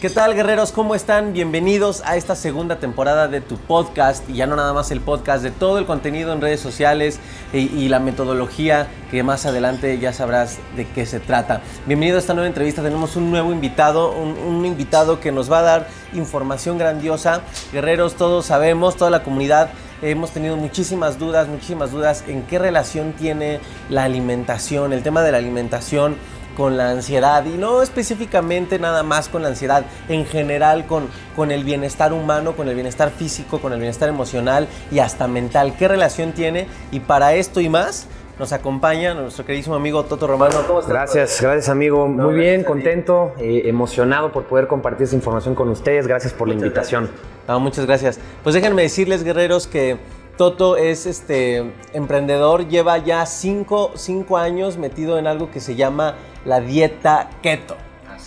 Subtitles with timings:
[0.00, 0.70] ¿Qué tal guerreros?
[0.70, 1.32] ¿Cómo están?
[1.32, 5.42] Bienvenidos a esta segunda temporada de tu podcast y ya no nada más el podcast,
[5.42, 7.18] de todo el contenido en redes sociales
[7.52, 11.62] y, la metodología que más adelante ya sabrás de qué se trata.
[11.84, 15.62] Bienvenido a esta nueva entrevista, tenemos un nuevo invitado, un invitado que nos va a
[15.62, 17.40] dar información grandiosa.
[17.72, 23.14] Guerreros, todos sabemos, toda la comunidad hemos tenido muchísimas dudas, muchísimas dudas en qué relación
[23.14, 23.58] tiene
[23.90, 26.16] la alimentación, el tema de la alimentación
[26.58, 31.52] con la ansiedad y no específicamente nada más con la ansiedad, en general con, con
[31.52, 35.76] el bienestar humano, con el bienestar físico, con el bienestar emocional y hasta mental.
[35.78, 36.66] ¿Qué relación tiene?
[36.90, 38.08] Y para esto y más
[38.40, 40.56] nos acompaña nuestro queridísimo amigo Toto Romano.
[40.66, 40.92] ¿Cómo estás?
[40.92, 42.08] Gracias, gracias amigo.
[42.08, 46.08] Muy bien, contento, eh, emocionado por poder compartir esa información con ustedes.
[46.08, 47.04] Gracias por muchas la invitación.
[47.04, 47.48] Gracias.
[47.48, 48.18] No, muchas gracias.
[48.42, 49.96] Pues déjenme decirles, guerreros, que
[50.36, 56.14] Toto es este emprendedor, lleva ya cinco, cinco años metido en algo que se llama
[56.44, 57.76] la dieta keto.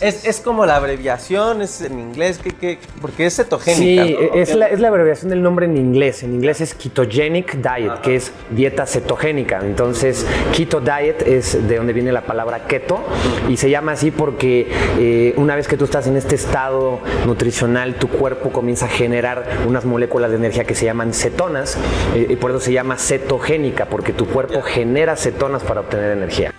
[0.02, 2.80] Es, es, como la abreviación, es en inglés, ¿qué, qué?
[3.02, 4.04] porque es cetogénica.
[4.04, 4.34] Sí, ¿no?
[4.34, 6.24] es, la, es, la, abreviación del nombre en inglés.
[6.24, 8.02] En inglés es ketogenic diet, Ajá.
[8.02, 9.60] que es dieta cetogénica.
[9.62, 10.26] Entonces,
[10.58, 13.00] keto diet es de donde viene la palabra keto
[13.48, 17.94] y se llama así porque eh, una vez que tú estás en este estado nutricional,
[17.94, 21.78] tu cuerpo comienza a generar unas moléculas de energía que se llaman cetonas
[22.16, 26.52] eh, y por eso se llama cetogénica, porque tu cuerpo genera cetonas para obtener energía.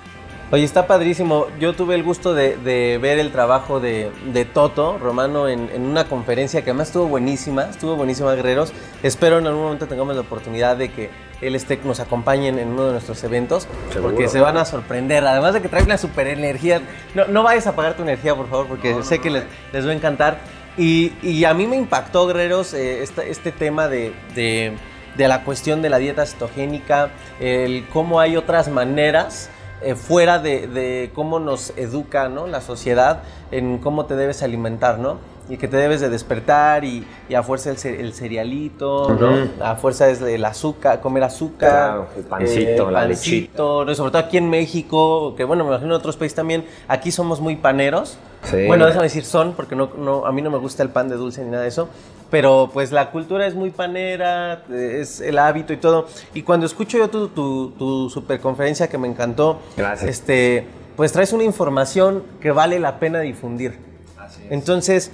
[0.53, 1.47] Oye, está padrísimo.
[1.59, 5.81] Yo tuve el gusto de, de ver el trabajo de, de Toto Romano en, en,
[5.81, 8.71] una conferencia que además estuvo buenísima, estuvo buenísima, guerreros.
[9.03, 11.09] Espero en algún momento tengamos la oportunidad de que
[11.41, 14.11] él esté, nos acompañe en uno de nuestros eventos, ¿Seguro?
[14.11, 15.27] porque se van a sorprender.
[15.27, 16.83] Además de que trae una super energía.
[17.15, 19.87] No, no vayas a apagar tu energía, por favor, porque no, sé que les, les,
[19.87, 20.37] va a encantar.
[20.77, 24.75] Y, y, a mí me impactó, guerreros, eh, este, este, tema de, de,
[25.17, 27.09] de la cuestión de la dieta cetogénica,
[27.41, 29.49] el cómo hay otras maneras
[29.83, 32.47] eh, fuera de, de, cómo nos educa ¿no?
[32.47, 35.19] la sociedad en cómo te debes alimentar, ¿no?
[35.49, 39.49] Y que te debes de despertar y, y a fuerza el, el cerealito, uh -huh.
[39.59, 39.65] ¿no?
[39.65, 41.71] A fuerza es el azúcar, comer azúcar.
[41.71, 43.95] Claro, el pancito, eh, la pancito, ¿no?
[43.95, 47.41] Sobre todo aquí en México, que bueno, me imagino en otros países también, aquí somos
[47.41, 48.17] muy paneros.
[48.45, 48.67] Sí.
[48.67, 51.17] Bueno, déjame decir son, porque no, no, a mí no me gusta el pan de
[51.17, 51.89] dulce ni nada de eso.
[52.33, 56.07] Pero pues la cultura es muy panera, es el hábito y todo.
[56.33, 60.09] Y cuando escucho yo tu, tu, tu superconferencia que me encantó, Gracias.
[60.09, 60.67] este,
[60.97, 63.79] pues traes una información que vale la pena difundir.
[64.19, 64.51] Así es.
[64.51, 65.11] Entonces,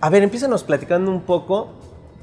[0.00, 1.74] a ver, empiezanos platicando un poco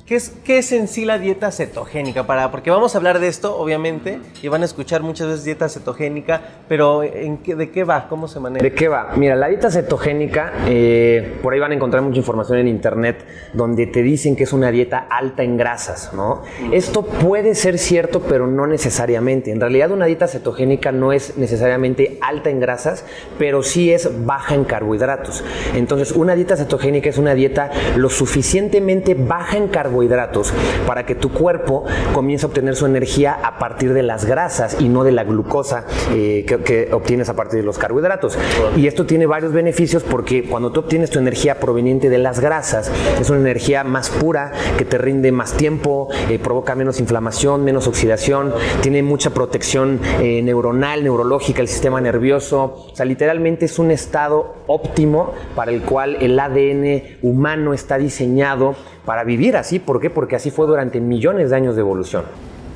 [0.10, 2.26] ¿Qué es, ¿Qué es, en sí la dieta cetogénica?
[2.26, 5.70] Para, porque vamos a hablar de esto, obviamente, y van a escuchar muchas veces dieta
[5.70, 8.08] cetogénica, pero ¿en qué, ¿de qué va?
[8.10, 8.64] ¿Cómo se maneja?
[8.64, 9.12] ¿De qué va?
[9.18, 13.86] Mira, la dieta cetogénica, eh, por ahí van a encontrar mucha información en internet donde
[13.86, 16.42] te dicen que es una dieta alta en grasas, ¿no?
[16.72, 19.52] Esto puede ser cierto, pero no necesariamente.
[19.52, 23.06] En realidad una dieta cetogénica no es necesariamente alta en grasas,
[23.38, 25.44] pero sí es baja en carbohidratos.
[25.76, 30.54] Entonces, una dieta cetogénica es una dieta lo suficientemente baja en carbohidratos carbohidratos
[30.88, 31.84] para que tu cuerpo
[32.14, 35.86] comience a obtener su energía a partir de las grasas y no de la glucosa
[36.14, 38.38] eh, que, obtienes a partir de los carbohidratos.
[38.78, 42.92] Y esto tiene varios beneficios porque cuando tú obtienes tu energía proveniente de las grasas,
[43.20, 47.88] es una energía más pura que te rinde más tiempo, eh, provoca menos inflamación, menos
[47.88, 52.88] oxidación, tiene mucha protección eh, neuronal, neurológica, el sistema nervioso.
[52.92, 58.76] O sea, literalmente es un estado óptimo para el cual el ADN humano está diseñado
[59.10, 59.80] para vivir así.
[59.80, 60.12] ¿Por qué?
[60.12, 62.26] Porque así fue durante millones de años de evolución.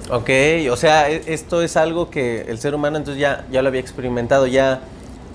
[0.09, 0.31] Ok,
[0.71, 4.47] o sea, esto es algo que el ser humano entonces ya, ya lo había experimentado,
[4.47, 4.81] ya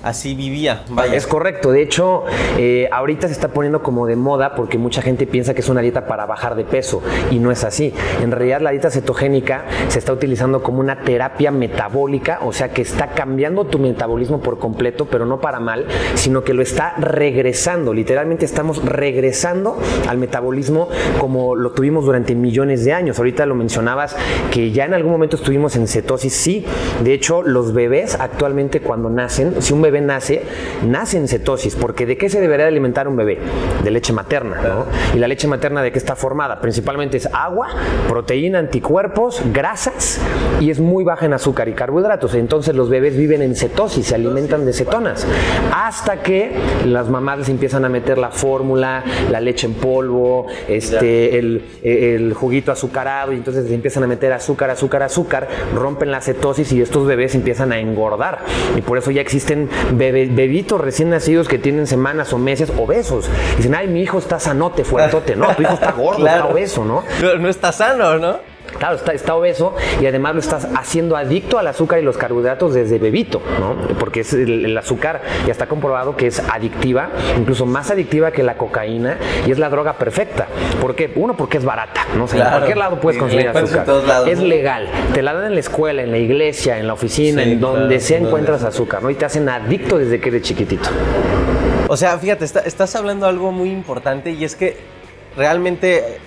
[0.02, 0.84] así vivía.
[0.90, 1.14] Vaya.
[1.14, 1.72] Es correcto.
[1.72, 2.24] De hecho,
[2.56, 5.80] eh, ahorita se está poniendo como de moda porque mucha gente piensa que es una
[5.80, 7.92] dieta para bajar de peso y no es así.
[8.22, 12.82] En realidad, la dieta cetogénica se está utilizando como una terapia metabólica, o sea que
[12.82, 17.92] está cambiando tu metabolismo por completo, pero no para mal, sino que lo está regresando.
[17.92, 19.78] Literalmente estamos regresando
[20.08, 23.18] al metabolismo como lo tuvimos durante millones de años.
[23.18, 24.16] Ahorita lo mencionabas
[24.50, 26.64] que ya en algún momento estuvimos en cetosis, sí.
[27.02, 30.42] De hecho, los bebés actualmente cuando nacen, si un bebé nace,
[30.86, 33.38] nace en cetosis, porque ¿de qué se debería alimentar un bebé?
[33.82, 34.86] De leche materna, ¿no?
[35.14, 36.60] Y la leche materna de qué está formada?
[36.60, 37.68] Principalmente es agua,
[38.08, 40.20] proteína, anticuerpos, grasas
[40.60, 42.34] y es muy baja en azúcar y carbohidratos.
[42.34, 45.26] Entonces los bebés viven en cetosis, se alimentan de cetonas.
[45.72, 46.52] Hasta que
[46.86, 52.34] las mamás les empiezan a meter la fórmula, la leche en polvo, este, el, el
[52.34, 56.80] juguito azucarado y entonces les empiezan a meter azúcar, azúcar, azúcar, rompen la cetosis y
[56.80, 58.38] estos bebés empiezan a engordar.
[58.76, 63.28] Y por eso ya existen bebitos recién nacidos que tienen semanas o meses obesos.
[63.56, 65.36] Dicen, ay, mi hijo está sanote, fuertote.
[65.36, 67.04] No, tu hijo está gordo, está obeso, ¿no?
[67.22, 68.57] No, no está sano, ¿no?
[68.78, 72.74] Claro, está, está, obeso y además lo estás haciendo adicto al azúcar y los carbohidratos
[72.74, 73.76] desde bebito, ¿no?
[73.98, 78.42] Porque es el, el, azúcar ya está comprobado que es adictiva, incluso más adictiva que
[78.42, 80.46] la cocaína y es la droga perfecta.
[80.80, 81.12] ¿Por qué?
[81.16, 82.24] Uno, porque es barata, ¿no?
[82.24, 82.50] O sea, claro.
[82.50, 83.86] en cualquier lado puedes conseguir azúcar.
[83.88, 84.44] Lados, es ¿no?
[84.44, 84.88] legal.
[85.12, 87.96] Te la dan en la escuela, en la iglesia, en la oficina, sí, en donde
[87.96, 89.10] claro, sea encuentras azúcar, ¿no?
[89.10, 90.88] Y te hacen adicto desde que eres chiquitito.
[91.88, 94.76] O sea, fíjate, está, estás hablando algo muy importante y es que
[95.36, 96.18] realmente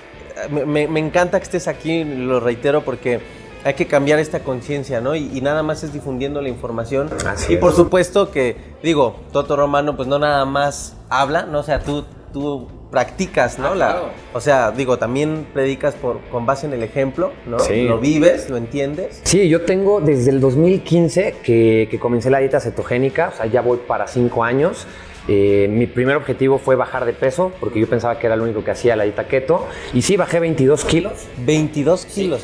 [0.49, 3.19] me, me, encanta que estés aquí, lo reitero, porque
[3.63, 5.15] hay que cambiar esta conciencia, ¿no?
[5.15, 7.09] Y, y, nada más es difundiendo la información.
[7.25, 7.75] Así y por es.
[7.77, 11.59] supuesto que, digo, Toto Romano, pues no nada más habla, ¿no?
[11.59, 13.67] O sea, tú, tú practicas, ¿no?
[13.67, 14.09] Ah, la, claro.
[14.33, 17.59] O sea, digo, también predicas por, con base en el ejemplo, ¿no?
[17.59, 17.83] Sí.
[17.83, 19.21] Lo vives, lo entiendes.
[19.23, 23.61] Sí, yo tengo desde el 2015 que, que comencé la dieta cetogénica, o sea, ya
[23.61, 24.85] voy para cinco años.
[25.27, 28.63] Eh, mi primer objetivo fue bajar de peso, porque yo pensaba que era lo único
[28.63, 29.67] que hacía la dieta keto.
[29.93, 31.27] Y sí, bajé 22 kilos.
[31.45, 32.43] 22 kilos.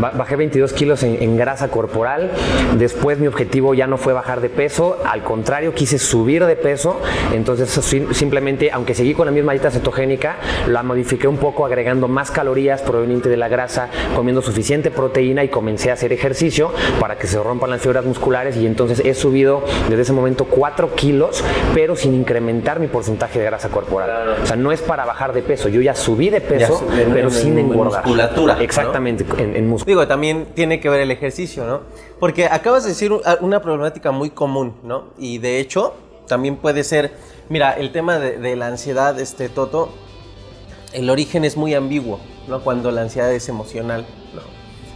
[0.00, 2.30] Bajé 22 kilos en, en, grasa corporal.
[2.78, 7.00] Después mi objetivo ya no fue bajar de peso, al contrario, quise subir de peso.
[7.32, 7.70] Entonces
[8.12, 10.36] simplemente, aunque seguí con la misma dieta cetogénica,
[10.68, 15.48] la modifiqué un poco agregando más calorías provenientes de la grasa, comiendo suficiente proteína y
[15.48, 19.64] comencé a hacer ejercicio para que se rompan las fibras musculares y entonces he subido
[19.88, 21.44] desde ese momento 4 kilos,
[21.74, 24.08] pero sin incrementar mi porcentaje de grasa corporal.
[24.08, 24.42] Claro.
[24.42, 27.30] O sea, no es para bajar de peso, yo ya subí de peso, pero en,
[27.30, 28.02] sin en engordar.
[28.04, 28.56] Musculatura.
[28.60, 29.38] Exactamente, ¿no?
[29.38, 29.83] en, en músculo.
[29.86, 31.80] Digo, también tiene que ver el ejercicio, ¿no?
[32.18, 35.08] Porque acabas de decir una problemática muy común, ¿no?
[35.18, 35.94] Y de hecho,
[36.26, 37.12] también puede ser,
[37.50, 39.90] mira, el tema de, la ansiedad, este Toto,
[40.92, 42.60] el origen es muy ambiguo, ¿no?
[42.62, 44.40] Cuando la ansiedad es emocional, ¿no?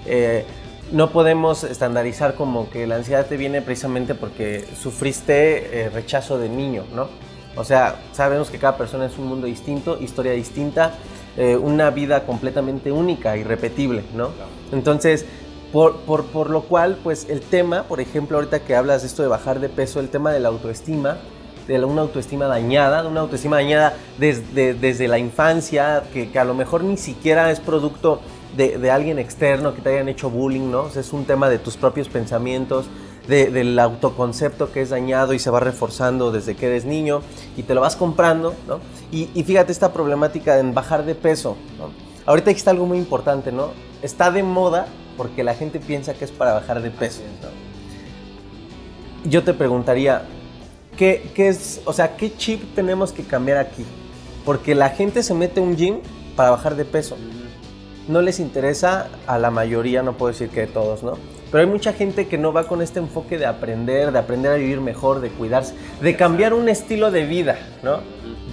[0.06, 0.44] Eh,
[0.90, 6.48] no podemos estandarizar como que la ansiedad te viene precisamente porque sufriste eh, rechazo de
[6.48, 7.08] niño, ¿no?
[7.56, 10.92] O sea, sabemos que cada persona es un mundo distinto, historia distinta,
[11.36, 14.30] eh, una vida completamente única, irrepetible, ¿no?
[14.72, 15.24] Entonces,
[15.72, 19.22] por, por, por, lo cual, pues el tema, por ejemplo, ahorita que hablas de esto
[19.22, 21.18] de bajar de peso, el tema de la autoestima,
[21.66, 26.44] de una autoestima dañada, de una autoestima dañada desde, desde la infancia, que, que a
[26.44, 28.20] lo mejor ni siquiera es producto
[28.56, 30.88] de, de, alguien externo que te hayan hecho bullying, ¿no?
[30.88, 32.86] Es un tema de tus propios pensamientos,
[33.28, 37.20] de, del autoconcepto que es dañado y se va reforzando desde que eres niño
[37.58, 38.80] y te lo vas comprando, ¿no?
[39.12, 42.07] Y, y fíjate esta problemática en bajar de peso, ¿no?
[42.28, 43.70] Ahorita está algo muy importante, ¿no?
[44.02, 44.86] Está de moda
[45.16, 47.22] porque la gente piensa que es para bajar de peso.
[49.24, 50.26] Yo te preguntaría,
[50.98, 53.86] ¿qué, ¿qué es, o sea, qué chip tenemos que cambiar aquí?
[54.44, 56.00] Porque la gente se mete a un gym
[56.36, 57.16] para bajar de peso
[58.08, 61.18] no les interesa a la mayoría, no puedo decir que todos, ¿no?
[61.52, 64.54] Pero hay mucha gente que no va con este enfoque de aprender, de aprender a
[64.56, 68.00] vivir mejor, de cuidarse, de cambiar un estilo de vida, ¿no?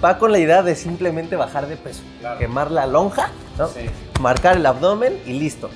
[0.04, 2.38] Va con la idea de simplemente bajar de peso, claro.
[2.38, 3.68] quemar la lonja, ¿no?
[3.68, 3.80] Sí.
[4.20, 5.70] Marcar el abdomen y listo.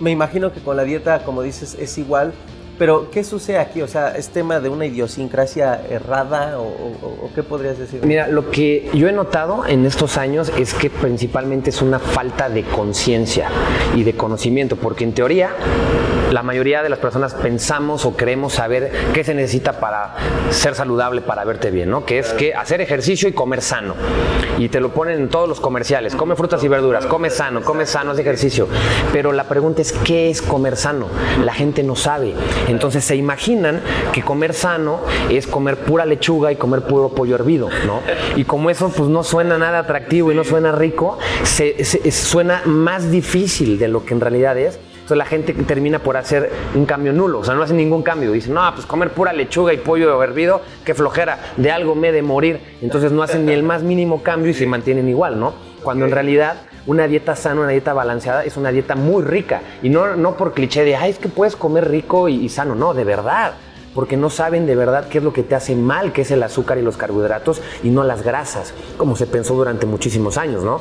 [0.00, 2.34] Me imagino que con la dieta, como dices, es igual,
[2.78, 3.82] pero, ¿qué sucede aquí?
[3.82, 8.04] O sea, ¿es tema de una idiosincrasia errada o, o, o, qué podrías decir?
[8.04, 12.48] Mira, lo que yo he notado en estos años es que principalmente es una falta
[12.48, 13.48] de conciencia
[13.94, 15.50] y de conocimiento, porque en teoría
[16.34, 20.16] la mayoría de las personas pensamos o creemos saber qué se necesita para
[20.50, 22.04] ser saludable, para verte bien, ¿no?
[22.04, 23.94] Que es que hacer ejercicio y comer sano.
[24.58, 27.86] Y te lo ponen en todos los comerciales, come frutas y verduras, come sano, come
[27.86, 28.66] sano, haz ejercicio.
[29.12, 31.06] Pero la pregunta es, ¿qué es comer sano?
[31.44, 32.34] La gente no sabe.
[32.66, 33.80] Entonces se imaginan
[34.12, 38.00] que comer sano es comer pura lechuga y comer puro pollo hervido, ¿no?
[38.34, 42.62] Y como eso pues no suena nada atractivo y no suena rico, se, se, suena
[42.64, 46.86] más difícil de lo que en realidad es Entonces la gente termina por hacer un
[46.86, 48.32] cambio nulo, o sea, no hace ningún cambio.
[48.32, 52.22] Dice, no, pues comer pura lechuga y pollo hervido, qué flojera, de algo me de
[52.22, 52.58] morir.
[52.80, 55.52] Entonces no hacen ni el más mínimo cambio y se mantienen igual, ¿no?
[55.82, 56.56] Cuando en realidad
[56.86, 59.60] una dieta sana, una dieta balanceada es una dieta muy rica.
[59.82, 62.74] Y no, no por cliché de, ay, es que puedes comer rico y, y sano,
[62.74, 63.52] no, de verdad
[63.94, 66.42] porque no saben de verdad qué es lo que te hace mal, que es el
[66.42, 70.80] azúcar y los carbohidratos y no las grasas, como se pensó durante muchísimos años, ¿no?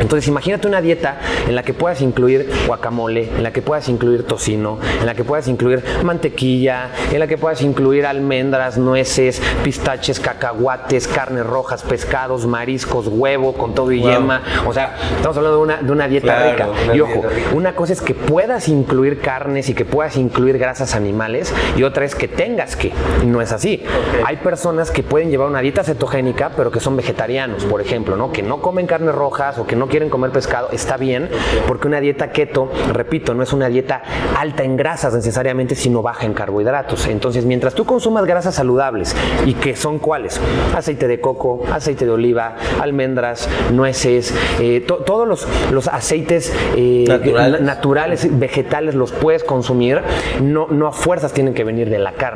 [0.00, 4.24] Entonces imagínate una dieta en la que puedas incluir guacamole, en la que puedas incluir
[4.24, 10.20] tocino, en la que puedas incluir mantequilla, en la que puedas incluir almendras, nueces, pistaches,
[10.20, 14.42] cacahuates, carnes rojas, pescados, mariscos, huevo con todo y yema.
[14.66, 16.68] O sea, estamos hablando de una, de una dieta Claro, rica.
[16.84, 17.48] una y ojo, dieta rica.
[17.54, 22.04] una cosa es que puedas incluir carnes y que puedas incluir grasas animales y otra
[22.04, 22.92] es que tengas que.
[23.24, 23.82] No es así.
[24.24, 28.30] Hay personas que pueden llevar una dieta cetogénica pero que son vegetarianos, por ejemplo, ¿no?
[28.30, 30.68] Que no comen carnes rojas o que no quieren comer pescado.
[30.70, 31.28] Está bien
[31.66, 34.02] porque una dieta keto, repito, no es una dieta
[34.38, 37.06] alta en grasas necesariamente, sino baja en carbohidratos.
[37.08, 40.40] Entonces, mientras tú consumas grasas saludables y que son cuáles?
[40.76, 47.04] Aceite de coco, aceite de oliva, almendras, nueces, eh, to- todos los, los aceites eh,
[47.08, 47.60] Naturales.
[47.60, 50.00] na- naturales, vegetales, los puedes consumir,
[50.40, 52.35] no, no a fuerzas tienen que venir de la carne.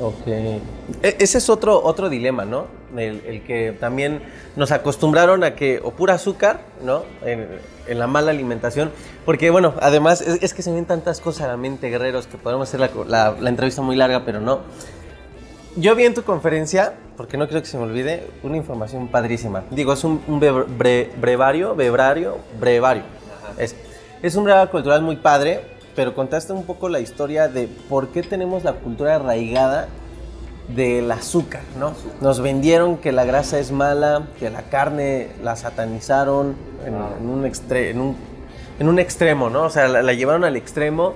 [0.00, 0.26] Ok.
[0.26, 0.60] E-
[1.18, 2.66] ese es otro, otro dilema, ¿no?
[2.96, 4.22] El, el que también
[4.56, 7.02] nos acostumbraron a que, o pura azúcar, ¿no?
[7.24, 7.48] En,
[7.86, 8.90] en la mala alimentación.
[9.24, 12.36] Porque, bueno, además es, es que se ven tantas cosas a la mente, guerreros, que
[12.38, 14.60] podemos hacer la, la- la entrevista muy larga, pero no.
[15.76, 19.64] Yo vi en tu conferencia, porque no quiero que se me olvide, una información padrísima.
[19.70, 23.02] Digo, es un, un bre- bre- brevario, bebrario, brevario.
[23.58, 23.74] Es,
[24.22, 25.62] es un brevario cultural muy padre,
[25.94, 29.88] pero contaste un poco la historia de por qué tenemos la cultura arraigada
[30.68, 31.92] del azúcar, ¿no?
[32.20, 37.44] Nos vendieron que la grasa es mala, que la carne la satanizaron en, en un,
[37.44, 38.16] extre- en, un,
[38.78, 39.64] en un extremo, ¿no?
[39.64, 41.14] O sea, la, la llevaron al extremo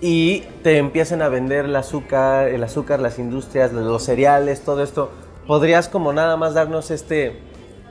[0.00, 5.10] y te empiezan a vender el azúcar, el azúcar, las industrias, los cereales, todo esto.
[5.46, 7.38] ¿Podrías como nada más darnos este,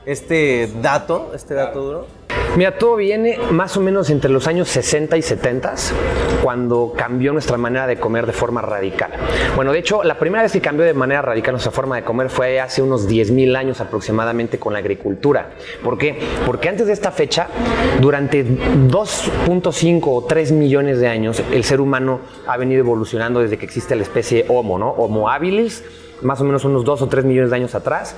[0.04, 2.06] este dato, este dato duro?
[2.56, 5.74] Mira, todo viene más o menos entre los años 60 y 70,
[6.40, 9.10] cuando cambió nuestra manera de comer de forma radical.
[9.56, 12.30] Bueno, de hecho, la primera vez que cambió de manera radical nuestra forma de comer
[12.30, 15.50] fue hace unos 10.000 años aproximadamente con la agricultura.
[15.82, 16.16] ¿Por qué?
[16.46, 17.48] Porque antes de esta fecha,
[18.00, 23.64] durante 2.5 o 3 millones de años, el ser humano ha venido evolucionando desde que
[23.64, 24.90] existe la especie Homo, ¿no?
[24.90, 25.82] Homo habilis,
[26.22, 28.16] más o menos unos 2 o 3 millones de años atrás.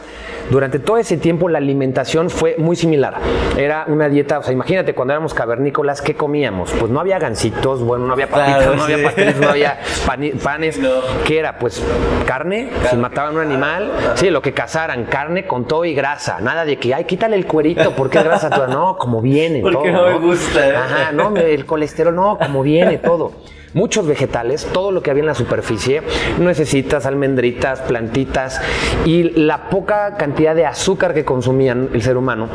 [0.51, 3.15] Durante todo ese tiempo la alimentación fue muy similar.
[3.57, 6.71] Era una dieta, o sea, imagínate cuando éramos cavernícolas, ¿qué comíamos?
[6.79, 9.05] Pues no había gancitos, bueno, no había papitas, Claro, no había sí.
[9.05, 9.79] pasteles, no había
[10.43, 10.81] panes.
[11.25, 11.59] ¿Qué era?
[11.59, 11.83] Pues
[12.27, 16.41] carne, si mataban un animal, sí, lo que cazaran, carne con todo y grasa.
[16.41, 18.69] Nada de que, ay, quítale el cuerito porque es grasa toda.
[18.69, 20.11] No, como viene Porque todo.
[20.11, 20.77] no me gusta, ¿eh?
[20.77, 23.33] Ajá, no, el colesterol, no, como viene todo.
[23.77, 26.03] Muchos vegetales, todo lo que había en la superficie,
[26.39, 28.59] nuecesitas, almendritas, plantitas
[29.05, 32.49] y la poca cantidad de azúcar que consumían el ser humano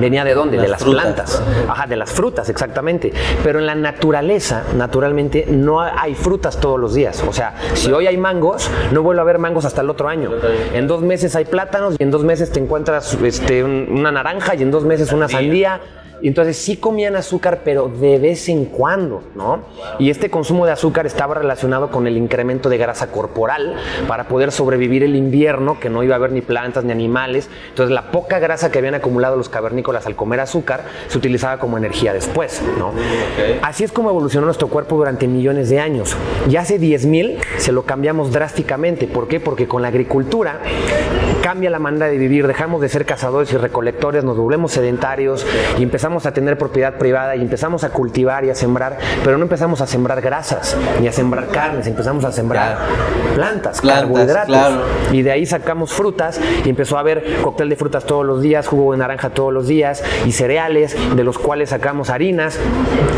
[0.00, 0.56] venía de dónde?
[0.56, 1.02] de Las frutas.
[1.02, 1.42] plantas.
[1.68, 3.12] Ajá, de las frutas, exactamente.
[3.42, 7.22] Pero en la naturaleza, naturalmente, no hay frutas todos los días.
[7.28, 10.30] O sea, si hoy hay mangos, no vuelve a haber mangos hasta el otro año.
[10.72, 14.54] En dos meses hay plátanos y en dos meses te encuentras este, un- una naranja
[14.54, 15.80] y en dos meses una sandía.
[16.24, 19.60] Y entonces sí comían azúcar, pero de vez en cuando, ¿no?
[19.98, 23.76] Y este consumo de azúcar estaba relacionado con el incremento de grasa corporal
[24.08, 27.50] para poder sobrevivir el invierno, que no iba a haber ni plantas ni animales.
[27.68, 31.76] Entonces la poca grasa que habían acumulado los cavernícolas al comer azúcar se utilizaba como
[31.76, 32.94] energía después, ¿no?
[33.60, 36.16] Así es como evolucionó nuestro cuerpo durante millones de años.
[36.48, 39.06] Y hace 10.000 se lo cambiamos drásticamente.
[39.06, 39.40] ¿Por qué?
[39.40, 40.60] Porque con la agricultura
[41.44, 45.46] cambia la manera de vivir, dejamos de ser cazadores y recolectores, nos volvemos sedentarios
[45.78, 49.42] y empezamos a tener propiedad privada y empezamos a cultivar y a sembrar, pero no
[49.42, 52.78] empezamos a sembrar grasas ni a sembrar carnes, empezamos a sembrar
[53.34, 54.46] plantas, Plantas, carbohidratos.
[54.46, 54.80] claro.
[55.12, 58.66] Y de ahí sacamos frutas y empezó a haber cóctel de frutas todos los días,
[58.66, 62.58] jugo de naranja todos los días y cereales, de los cuales sacamos harinas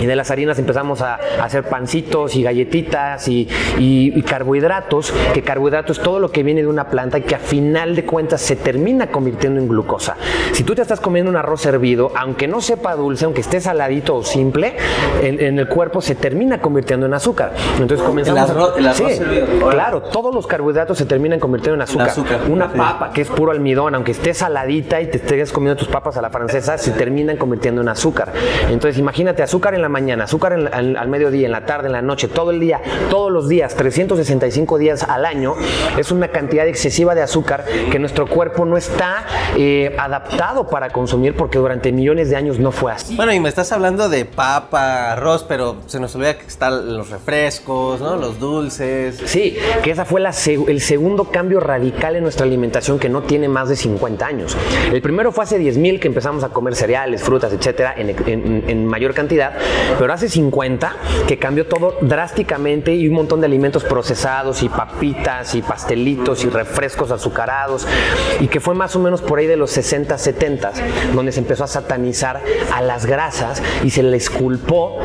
[0.01, 5.13] y de las harinas empezamos a, a hacer pancitos y galletitas y, y- y carbohidratos,
[5.33, 8.03] que carbohidratos es todo lo que viene de una planta y que a final de
[8.05, 10.17] cuentas se termina convirtiendo en glucosa.
[10.53, 14.17] Si tú te estás comiendo un arroz hervido, aunque no sepa dulce, aunque esté saladito
[14.17, 14.75] o simple,
[15.23, 17.53] en, en el cuerpo se termina convirtiendo en azúcar.
[17.81, 19.69] Entonces comenzamos arroz- el arroz Sí, hervido.
[19.69, 22.09] Claro, todos los carbohidratos se terminan convirtiendo en azúcar.
[22.09, 22.77] azúcar, Una sí.
[22.79, 26.23] papa que es puro almidón, aunque esté saladita y te estés comiendo tus papas a
[26.23, 28.33] la francesa, se terminan convirtiendo en azúcar.
[28.71, 31.93] Entonces imagínate azúcar en la mañana, azúcar en al, al mediodía, en la tarde, en
[31.93, 32.81] la noche, todo el día,
[33.11, 35.55] todos los días, 365 días al año,
[35.99, 40.91] es una cantidad excesiva de azúcar que no nuestro cuerpo no está eh, adaptado para
[40.91, 43.17] consumir porque durante millones de años no fue así.
[43.17, 47.11] Bueno, y me estás hablando de papa, arroz, pero se nos olvida que están los
[47.11, 48.15] refrescos, ¿no?
[48.15, 49.21] Los dulces.
[49.25, 53.49] Sí, que esa fue la el segundo cambio radical en nuestra alimentación que no tiene
[53.49, 54.57] más de 50 años.
[54.93, 59.15] El primero fue hace 10.000 que empezamos a comer cereales, frutas, etcétera, en, en mayor
[59.15, 59.53] cantidad,
[59.99, 60.95] pero hace 50
[61.27, 66.51] que cambió todo drásticamente y un montón de alimentos procesados y papitas y pastelitos y
[66.51, 67.89] refrescos azucarados
[68.41, 70.73] y que fue más o menos por ahí de los 60, 70
[71.15, 75.01] donde se empezó a satanizar a las grasas y se les culpó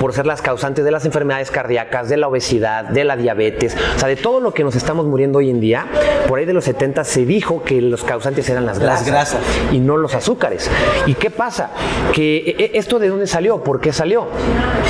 [0.00, 3.98] por ser las causantes de las enfermedades cardíacas, de la obesidad, de la diabetes, o
[3.98, 5.86] sea, de todo lo que nos estamos muriendo hoy en día.
[6.26, 9.40] Por ahí de los 70 se dijo que los causantes eran las grasas, las grasas.
[9.72, 10.70] y no los azúcares.
[11.06, 11.70] ¿Y qué pasa?
[12.12, 13.62] Que e, e, esto de dónde salió?
[13.62, 14.28] ¿Por qué salió?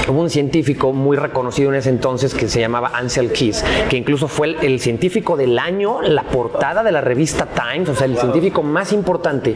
[0.09, 4.29] Hubo un científico muy reconocido en ese entonces que se llamaba Ansel Keys, que incluso
[4.29, 8.63] fue el, científico del año, la portada de la revista Times, o sea, el científico
[8.63, 9.55] más importante,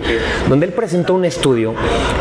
[0.49, 1.75] donde él presentó un estudio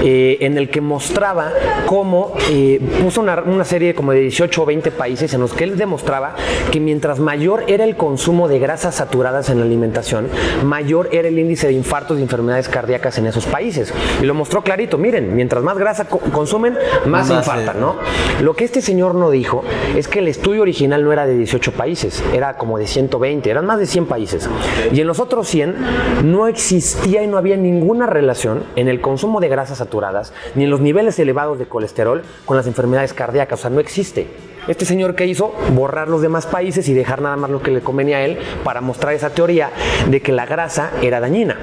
[0.04, 1.52] eh, en el que mostraba
[1.86, 5.64] cómo eh, puso una, una, serie como de 18 o 20 países en los que
[5.64, 6.36] él demostraba
[6.72, 10.28] que mientras mayor era el consumo de grasas saturadas en la alimentación,
[10.64, 13.94] mayor era el índice de infartos y enfermedades cardíacas en esos países.
[14.22, 17.96] Y lo mostró clarito, miren, mientras más grasa consumen, más, infartan, ¿no?
[18.42, 19.64] Lo que este señor no dijo
[19.96, 23.66] es que el estudio original no era de 18 países, era como de 120, eran
[23.66, 24.50] más de 100 países.
[24.92, 25.76] Y en los otros 100
[26.24, 30.70] no existía y no había ninguna relación en el consumo de grasas saturadas ni en
[30.70, 34.28] los niveles elevados de colesterol con las enfermedades cardíacas, o sea, no existe.
[34.68, 37.82] Este señor que hizo borrar los demás países y dejar nada más lo que le
[37.82, 39.72] convenía a él para mostrar esa teoría
[40.08, 41.58] de que la grasa era dañina.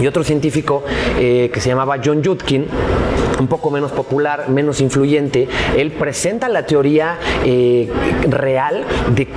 [0.00, 0.84] Y otro científico
[1.18, 2.66] eh, que se llamaba John Yudkin
[3.40, 7.90] un poco menos popular, menos influyente, él presenta la teoría eh,
[8.28, 9.28] real de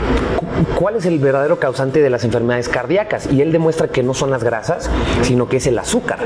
[0.77, 4.31] cuál es el verdadero causante de las enfermedades cardíacas y él demuestra que no son
[4.31, 4.89] las grasas,
[5.21, 6.19] sino que es el azúcar.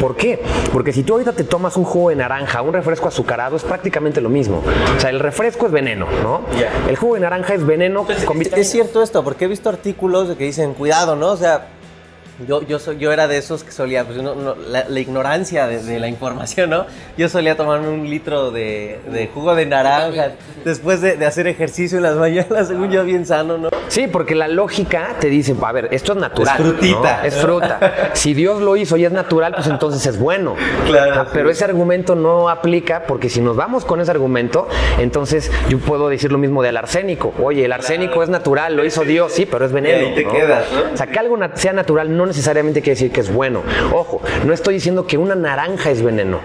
[0.00, 0.42] ¿Por qué?
[0.72, 4.20] Porque si tú ahorita te tomas un jugo de naranja, un refresco azucarado, es prácticamente
[4.20, 4.62] lo mismo.
[4.96, 6.42] O sea, el refresco es veneno, ¿no?
[6.88, 10.36] El jugo de naranja es veneno con Es cierto esto, porque he visto artículos de
[10.36, 11.28] que dicen, cuidado, ¿no?
[11.28, 11.68] O sea,
[12.46, 16.70] yo, yo, soy, yo era de esos que solía, pues la, ignorancia de, la información,
[16.70, 16.86] ¿no?
[17.16, 20.32] Yo solía tomarme un litro de, jugo de naranja
[20.64, 23.70] después de, hacer ejercicio en las mañanas, según yo, bien sano, ¿no?
[23.88, 26.56] Sí, porque la lógica te dice, a ver, esto es natural.
[26.56, 27.26] Es frutita.
[27.26, 28.10] Es fruta.
[28.12, 30.56] si Dios lo hizo y es natural, pues entonces es bueno.
[30.86, 31.22] Claro.
[31.22, 34.68] Ah, pero ese argumento no aplica porque si nos vamos con ese argumento,
[34.98, 37.32] entonces yo puedo decir lo mismo del arsénico.
[37.42, 40.02] Oye, el arsénico es natural, lo hizo Dios, sí, pero es veneno.
[40.02, 40.92] Y ahí te quedas, ¿no?
[40.92, 43.62] O sea, que algo sea natural no necesariamente quiere decir que es bueno.
[43.92, 46.40] Ojo, no estoy diciendo que una naranja es veneno.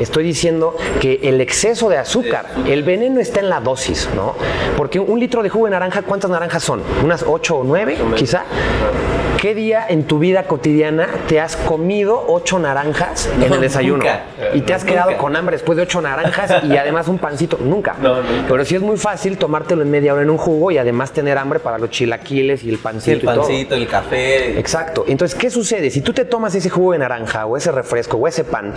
[0.00, 4.34] Estoy diciendo que el exceso de azúcar, el veneno está en la dosis, ¿no?
[4.76, 6.82] Porque un litro de jugo de naranja, ¿cuántas naranjas son?
[7.02, 8.44] ¿Unas ocho o nueve, quizá?
[9.42, 14.04] ¿Qué día en tu vida cotidiana te has comido ocho naranjas en el desayuno?
[14.54, 17.58] Y te has quedado con hambre después de ocho naranjas y además un pancito.
[17.60, 17.96] Nunca.
[18.46, 21.38] Pero sí es muy fácil tomártelo en media hora en un jugo y además tener
[21.38, 23.32] hambre para los chilaquiles y el pancito.
[23.32, 24.60] el pancito, el café.
[24.60, 25.06] Exacto.
[25.08, 25.90] Entonces, ¿qué sucede?
[25.90, 28.72] Si tú te tomas ese jugo de naranja o ese refresco o ese pan,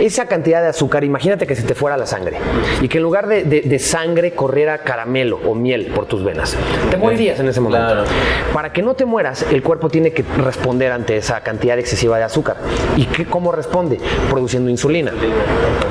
[0.00, 2.36] esa cantidad de azúcar, imagínate que se te fuera la sangre
[2.82, 6.58] y que en lugar de, sangre corriera caramelo o miel por tus venas.
[6.90, 8.04] Te morirías en ese momento.
[8.52, 12.24] Para que no te mueras, el cuerpo tiene que responder ante esa cantidad excesiva de
[12.24, 12.56] azúcar.
[12.96, 13.98] ¿Y qué, cómo responde?
[14.30, 15.12] Produciendo insulina.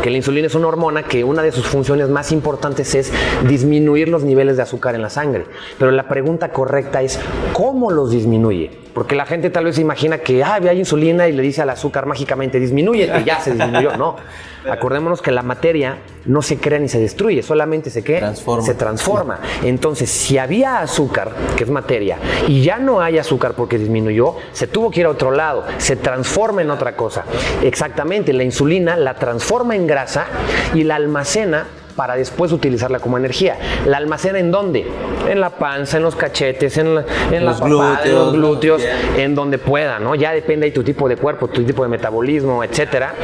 [0.02, 3.12] Que la insulina es una hormona que una de sus funciones más importantes es
[3.48, 5.46] disminuir los niveles de azúcar en la sangre.
[5.78, 7.20] Pero la pregunta correcta es,
[7.54, 8.89] ¿cómo los disminuye?
[9.00, 11.70] Porque la gente tal vez se imagina que ah, hay insulina y le dice al
[11.70, 13.96] azúcar mágicamente, disminuye, y ya se disminuyó.
[13.96, 14.18] No.
[14.70, 18.66] Acordémonos que la materia no se crea ni se destruye, solamente se, transforma.
[18.66, 19.40] se transforma.
[19.64, 24.68] Entonces, si había azúcar, que es materia, y ya no hay azúcar porque disminuyó, se
[24.68, 27.24] tuvo que ir a otro lado, se transforma en otra cosa.
[27.64, 30.26] Exactamente, la insulina la transforma en grasa
[30.74, 31.68] y la almacena
[32.00, 33.58] para después utilizarla como energía.
[33.86, 34.88] ¿La almacena en dónde?
[35.28, 36.88] En la panza, en los cachetes, en,
[37.30, 38.82] en los, glúteos, en los glúteos,
[39.18, 40.16] en donde pueda, ¿no?
[40.16, 43.16] Ya depende de tu tipo de cuerpo, tu tipo de metabolismo, etcétera.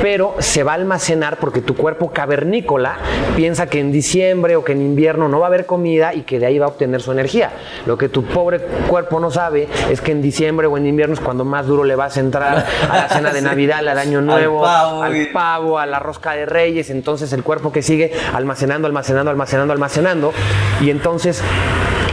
[0.00, 2.98] Pero se va a almacenar porque tu cuerpo cavernícola
[3.34, 6.38] piensa que en diciembre o que en invierno no va a haber comida y que
[6.38, 7.50] de ahí va a obtener su energía.
[7.86, 11.20] Lo que tu pobre cuerpo no sabe es que en diciembre o en invierno es
[11.20, 14.64] cuando más duro le vas a entrar a la cena de Navidad, al Año Nuevo,
[14.64, 16.88] al pavo, a la rosca de Reyes.
[16.88, 20.32] Entonces el cuerpo que sigue almacenando, almacenando, almacenando, almacenando.
[20.80, 21.42] Y entonces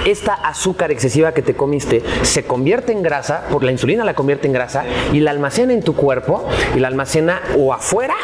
[0.06, 4.48] esta azúcar excesiva que te comiste se convierte en grasa, por la insulina la convierte
[4.48, 4.84] en grasa
[5.14, 8.16] y la almacena en tu cuerpo y la almacena o afuera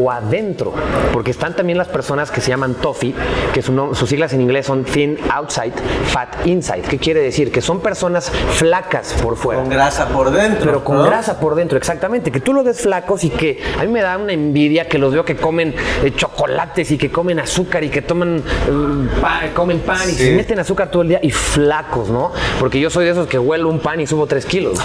[0.00, 0.72] o adentro,
[1.12, 3.14] porque están también las personas que se llaman TOFI,
[3.52, 5.72] que sus siglas en inglés son Thin Outside,
[6.06, 6.82] Fat Inside.
[6.82, 7.50] ¿Qué quiere decir?
[7.50, 9.60] Que son personas flacas por fuera.
[9.60, 10.64] Con grasa por dentro.
[10.64, 12.30] Pero con grasa por dentro, exactamente.
[12.30, 15.12] Que tú los ves flacos y que a mí me da una envidia que los
[15.12, 20.08] veo que comen eh, chocolates y que comen azúcar y que toman eh, comen pan
[20.08, 22.32] y se meten azúcar todo el día y flacos, ¿no?
[22.58, 24.78] Porque yo soy de esos que huelo un pan y subo tres kilos.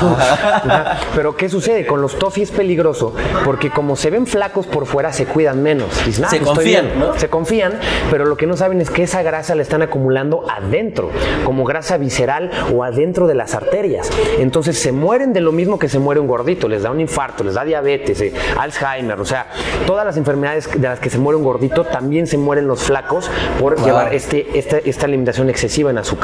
[1.15, 1.85] Pero ¿qué sucede?
[1.85, 5.93] Con los toffee es peligroso porque como se ven flacos por fuera se cuidan menos.
[5.93, 7.17] se pues confían, ¿no?
[7.17, 11.09] Se confían, pero lo que no saben es que esa grasa la están acumulando adentro,
[11.45, 14.09] como grasa visceral o adentro de las arterias.
[14.39, 17.43] Entonces se mueren de lo mismo que se muere un gordito, les da un infarto,
[17.43, 19.47] les da diabetes, eh, Alzheimer, o sea,
[19.85, 23.29] todas las enfermedades de las que se muere un gordito también se mueren los flacos
[23.59, 26.22] por llevar este, esta, esta alimentación excesiva en azúcar.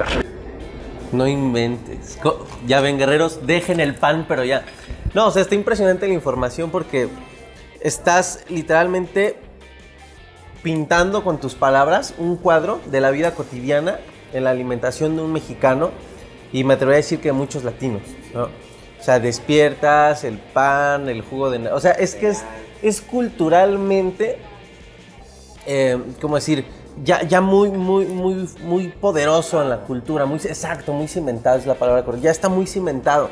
[1.12, 2.20] No inventes.
[2.68, 4.64] Ya ven, guerreros, dejen el pan, pero ya.
[5.14, 7.10] No, o sea, está impresionante la información porque
[7.82, 9.38] estás literalmente
[10.62, 14.00] pintando con tus palabras un cuadro de la vida cotidiana
[14.34, 15.92] en la alimentación de un mexicano
[16.52, 18.02] y me atrevería a decir que muchos latinos,
[18.34, 18.44] ¿no?
[18.44, 21.70] O sea, despiertas, el pan, el jugo de...
[21.72, 22.44] O sea, es que es,
[22.82, 24.38] es culturalmente,
[25.66, 26.66] eh, ¿cómo decir?
[27.04, 31.66] Ya, ya muy, muy, muy, muy poderoso en la cultura, muy exacto, muy cimentado es
[31.66, 33.30] la palabra correcta, ya está muy cimentado.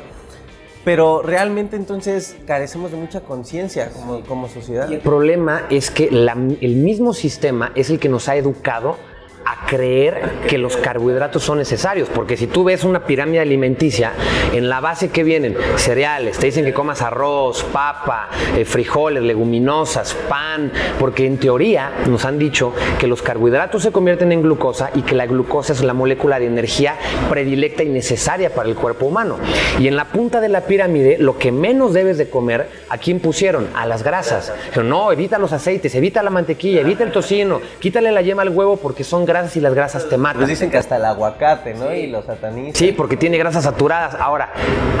[0.84, 3.90] Pero realmente entonces carecemos de mucha conciencia
[4.26, 4.88] como, sociedad.
[4.88, 8.96] Y el problema es que el mismo sistema es el que nos ha educado
[9.44, 14.12] a creer que los carbohidratos son necesarios, porque si tú ves una pirámide alimenticia,
[14.52, 20.14] en la base que vienen cereales, te dicen que comas arroz, papa, eh, frijoles, leguminosas,
[20.28, 25.02] pan, porque en teoría nos han dicho que los carbohidratos se convierten en glucosa y
[25.02, 26.96] que la glucosa es la molécula de energía
[27.30, 29.38] predilecta y necesaria para el cuerpo humano.
[29.78, 33.20] Y en la punta de la pirámide, lo que menos debes de comer, ¿a quién
[33.20, 33.68] pusieron?
[33.74, 34.52] A las grasas.
[34.82, 38.76] No, evita los aceites, evita la mantequilla, evita el tocino, quítale la yema al huevo
[38.76, 40.38] porque son grasas y las grasas te matan.
[40.38, 41.94] Pues dicen que hasta el aguacate, ¿no?
[41.94, 42.74] Y los satanizan.
[42.74, 44.16] Sí, porque tiene grasas saturadas.
[44.20, 44.50] Ahora,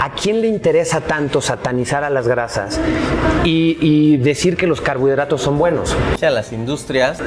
[0.00, 2.78] ¿a quién le interesa tanto satanizar a las grasas
[3.44, 5.96] y, decir que los carbohidratos son buenos?
[6.22, 7.18] A las industrias.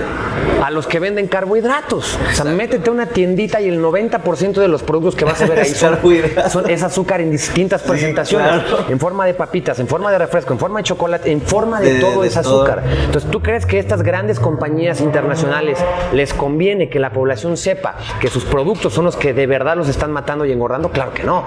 [0.64, 2.18] A los que venden carbohidratos.
[2.32, 5.48] O sea, métete a una tiendita y el 90% de los productos que vas a
[5.48, 5.70] ver ahí
[6.50, 8.64] son, es azúcar en distintas presentaciones.
[8.90, 12.00] En forma de papitas, en forma de refresco, en forma de chocolate, en forma de,
[12.00, 12.84] todo ese azúcar.
[13.06, 15.80] Entonces, ¿tú crees que estas grandes compañías internacionales
[16.14, 19.90] les conviene que la población sepa que sus productos son los que de verdad los
[19.90, 20.92] están matando y engordando?
[20.92, 21.44] Claro que no.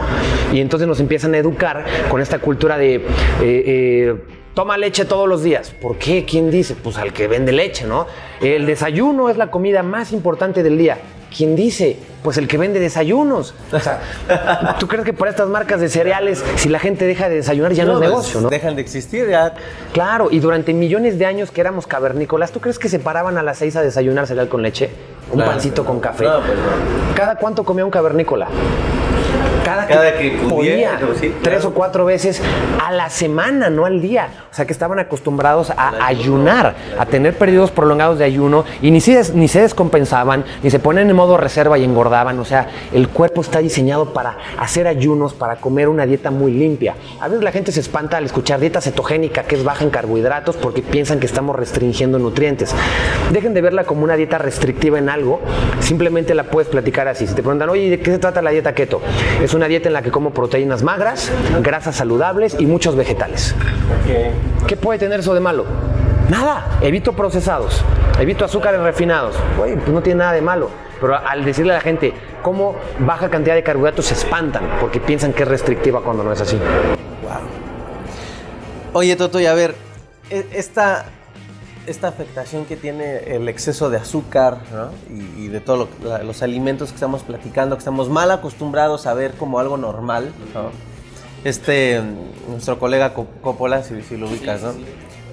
[0.52, 2.96] Y entonces nos empiezan a educar con esta cultura de...
[2.96, 3.02] Eh,
[3.40, 4.16] eh,
[4.54, 5.70] toma leche todos los días.
[5.70, 6.24] ¿Por qué?
[6.24, 6.74] ¿Quién dice?
[6.74, 8.07] Pues al que vende leche, ¿no?
[8.40, 10.98] El desayuno es la comida más importante del día.
[11.36, 11.96] ¿Quién dice?
[12.22, 13.54] Pues el que vende desayunos.
[13.72, 14.00] O sea,
[14.78, 17.84] ¿tú crees que por estas marcas de cereales, si la gente deja de desayunar, ya
[17.84, 18.48] no, es pues, negocio, no?
[18.48, 19.54] Dejan de existir ya.
[19.92, 23.42] Claro, y durante millones de años que éramos cavernícolas, ¿tú crees que se paraban a
[23.42, 24.90] las seis a desayunar cereal con leche?
[25.32, 26.24] Un pancito con café.
[26.24, 26.58] Pues
[27.16, 28.46] ¿Cada cuánto comía un cavernícola?
[29.64, 29.86] cada,
[30.18, 30.98] que, podía,
[31.42, 32.40] tres o cuatro veces
[32.82, 34.28] a la semana, no al día.
[34.54, 39.00] O sea que estaban acostumbrados a ayunar, a tener periodos prolongados de ayuno y ni
[39.00, 42.38] se, ni se descompensaban, ni se ponen en modo reserva y engordaban.
[42.38, 46.94] O sea, el cuerpo está diseñado para hacer ayunos, para comer una dieta muy limpia.
[47.20, 50.54] A veces la gente se espanta al escuchar dieta cetogénica, que es baja en carbohidratos,
[50.54, 52.72] porque piensan que estamos restringiendo nutrientes.
[53.32, 55.40] Dejen de verla como una dieta restrictiva en algo,
[55.80, 57.26] simplemente la puedes platicar así.
[57.26, 59.00] Si te preguntan, oye, ¿de qué se trata la dieta keto?
[59.42, 63.52] Es una dieta en la que como proteínas magras, grasas saludables y muchos vegetales.
[64.66, 65.64] ¿Qué puede tener eso de malo?
[66.30, 67.83] Nada, evito procesados,
[68.18, 69.37] evito azúcares refinados.
[69.61, 70.70] Oye, pues no tiene nada de malo.
[71.00, 75.33] Pero al decirle a la gente cómo baja cantidad de carbohidratos se espantan porque piensan
[75.33, 76.59] que es restrictiva cuando no es así.
[78.92, 79.74] Oye, Toto, y a ver,
[80.30, 81.07] e, esta
[81.87, 84.59] esta afectación que tiene el exceso de azúcar
[85.11, 85.88] y, de todos
[86.24, 90.33] los alimentos que estamos platicando, que estamos mal acostumbrados a ver como algo normal.
[91.44, 92.00] Este,
[92.48, 94.74] nuestro colega Coppola, si, lo ubicas, ¿no?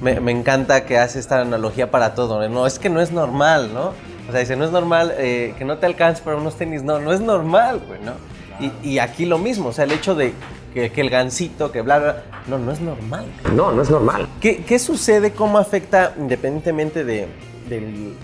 [0.01, 2.47] Me, encanta que hace esta analogía para todo.
[2.49, 2.67] ¿no?
[2.67, 3.93] Es que no es normal, ¿no?
[4.27, 6.83] O sea, dice, no es normal eh, que no te alcance para unos tenis.
[6.83, 8.13] No, no es normal, güey, ¿no?
[8.59, 10.33] Y, y aquí lo mismo, o sea, el hecho de
[10.73, 13.25] que, el gansito, que bla, bla, No, no es normal.
[13.53, 14.27] No, no es normal.
[14.39, 15.31] ¿Qué, sucede?
[15.31, 17.27] ¿Cómo afecta, independientemente de,
[17.67, 18.15] del,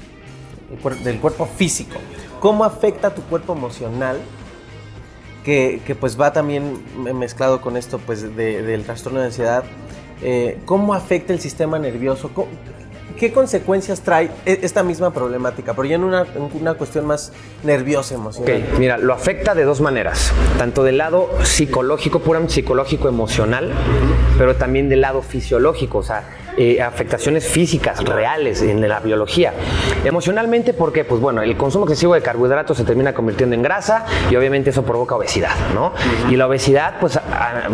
[1.04, 1.98] del cuerpo físico?
[2.40, 4.18] ¿Cómo afecta tu cuerpo emocional?
[5.48, 6.84] Que, pues va también
[7.16, 9.64] mezclado con esto pues del trastorno de ansiedad.
[10.22, 12.32] Eh, ¿Cómo afecta el sistema nervioso?
[13.18, 15.74] ¿Qué, consecuencias trae e, esta misma problemática?
[15.74, 17.32] Pero ya en una, una cuestión más
[17.64, 18.64] nerviosa, emocional.
[18.64, 23.72] Ok, mira, lo afecta de dos maneras, tanto del lado psicológico, puramente psicológico, emocional,
[24.38, 26.24] pero también del lado fisiológico, o sea,
[26.60, 29.54] eh, afectaciones físicas reales en la biología.
[30.04, 34.36] Emocionalmente, porque, pues bueno, el consumo excesivo de carbohidratos se termina convirtiendo en grasa y
[34.36, 35.94] obviamente eso provoca obesidad, ¿no?
[36.32, 37.20] Y la obesidad, pues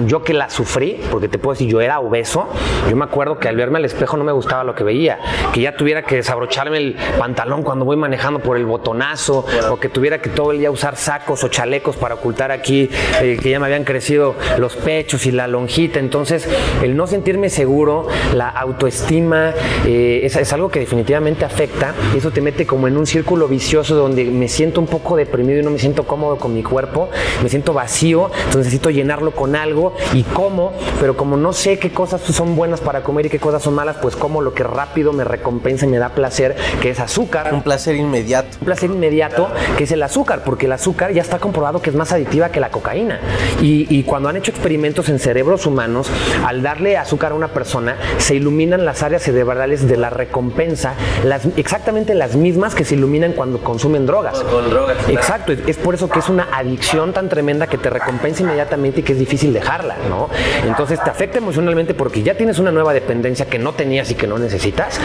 [0.06, 2.50] yo que la sufrí, porque te puedo decir, yo era obeso,
[2.90, 5.18] yo me acuerdo que al verme al espejo no me gustaba lo que veía,
[5.54, 9.90] que ya tuviera que desabrocharme el pantalón cuando voy manejando por el botonazo, o que
[9.90, 12.90] tuviera que todo el día usar sacos o chalecos para ocultar aquí,
[13.22, 16.00] eh, que ya me habían crecido los pechos y la lonjita.
[16.00, 16.48] Entonces,
[16.82, 19.54] el no sentirme seguro, la autoestima,
[19.86, 21.94] eh, es, es, algo que definitivamente afecta.
[22.14, 25.60] Y eso te mete como en un círculo vicioso donde me siento un poco deprimido
[25.60, 27.10] y no me siento cómodo con mi cuerpo,
[27.42, 31.92] me siento vacío, entonces necesito llenarlo con algo y como, pero como no sé qué
[31.92, 35.14] cosas son buenas para comer y qué cosas son malas, pues como lo que rápido
[35.14, 37.54] me recompensa y me da placer, que es azúcar.
[37.54, 38.58] Un placer inmediato.
[38.60, 41.96] Un placer inmediato, que es el azúcar, porque el azúcar ya está comprobado que es
[41.96, 43.20] más adictiva que la cocaína.
[43.62, 46.10] Y, y cuando han hecho experimentos en cerebros humanos,
[46.46, 51.46] al darle azúcar a una persona, se ilumina las áreas cerebrales de la recompensa, las,
[51.58, 54.40] exactamente las mismas que se iluminan cuando consumen drogas.
[54.42, 54.98] Con, drogas.
[55.10, 59.04] Exacto, es por eso que es una adicción tan tremenda que te recompensa inmediatamente y
[59.04, 60.30] que es difícil dejarla, ¿no?
[60.66, 64.28] Entonces te afecta emocionalmente porque ya tienes una nueva dependencia que no tenías y que
[64.28, 65.00] no necesitas,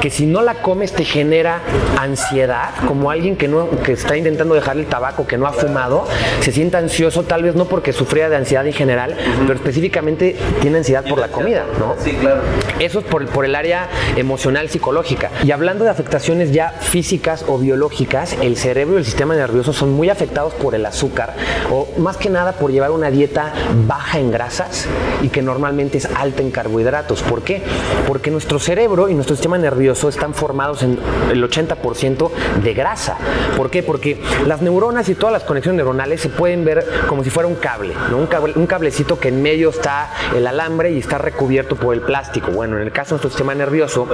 [0.00, 1.60] que si no la comes te genera
[1.98, 6.06] ansiedad, como alguien que, no, que está intentando dejar el tabaco, que no ha fumado,
[6.40, 10.78] se siente ansioso, tal vez no porque sufría de ansiedad en general, pero específicamente tiene
[10.78, 11.96] ansiedad por la comida, ¿no?
[12.02, 12.40] Sí, claro.
[12.78, 15.30] Eso por, el área emocional, psicológica.
[15.44, 19.92] Y hablando de afectaciones ya físicas o biológicas, el cerebro y el sistema nervioso son
[19.92, 21.34] muy afectados por el azúcar
[21.70, 23.52] o más que nada por llevar una dieta
[23.86, 24.86] baja en grasas
[25.22, 27.22] y que normalmente es alta en carbohidratos.
[27.22, 27.62] ¿Por qué?
[28.06, 30.98] Porque nuestro cerebro y nuestro sistema nervioso están formados en
[31.30, 32.30] el 80%
[32.62, 33.16] de grasa.
[33.56, 33.82] ¿Por qué?
[33.82, 37.56] Porque las neuronas y todas las conexiones neuronales se pueden ver como si fuera un
[37.56, 38.18] cable, ¿no?
[38.18, 42.00] un, cable un cablecito que en medio está el alambre y está recubierto por el
[42.00, 42.50] plástico.
[42.50, 44.06] Bueno, en el caso de nuestro sistema nervioso,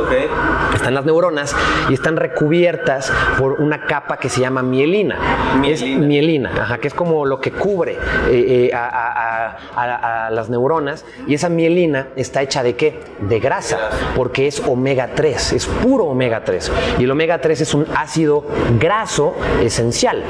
[0.75, 1.55] están las neuronas
[1.89, 4.87] y están recubiertas por una capa que se llama mielina.
[4.87, 5.69] Mielina.
[5.69, 11.05] Es mielina, ajá, que es como lo que cubre eh, eh, a, a, las neuronas.
[11.27, 13.01] Y esa mielina está hecha de qué?
[13.21, 13.79] De grasa,
[14.15, 16.73] porque es omega 3, es puro omega 3.
[16.99, 18.45] Y el omega 3 es un ácido
[18.79, 20.23] graso esencial.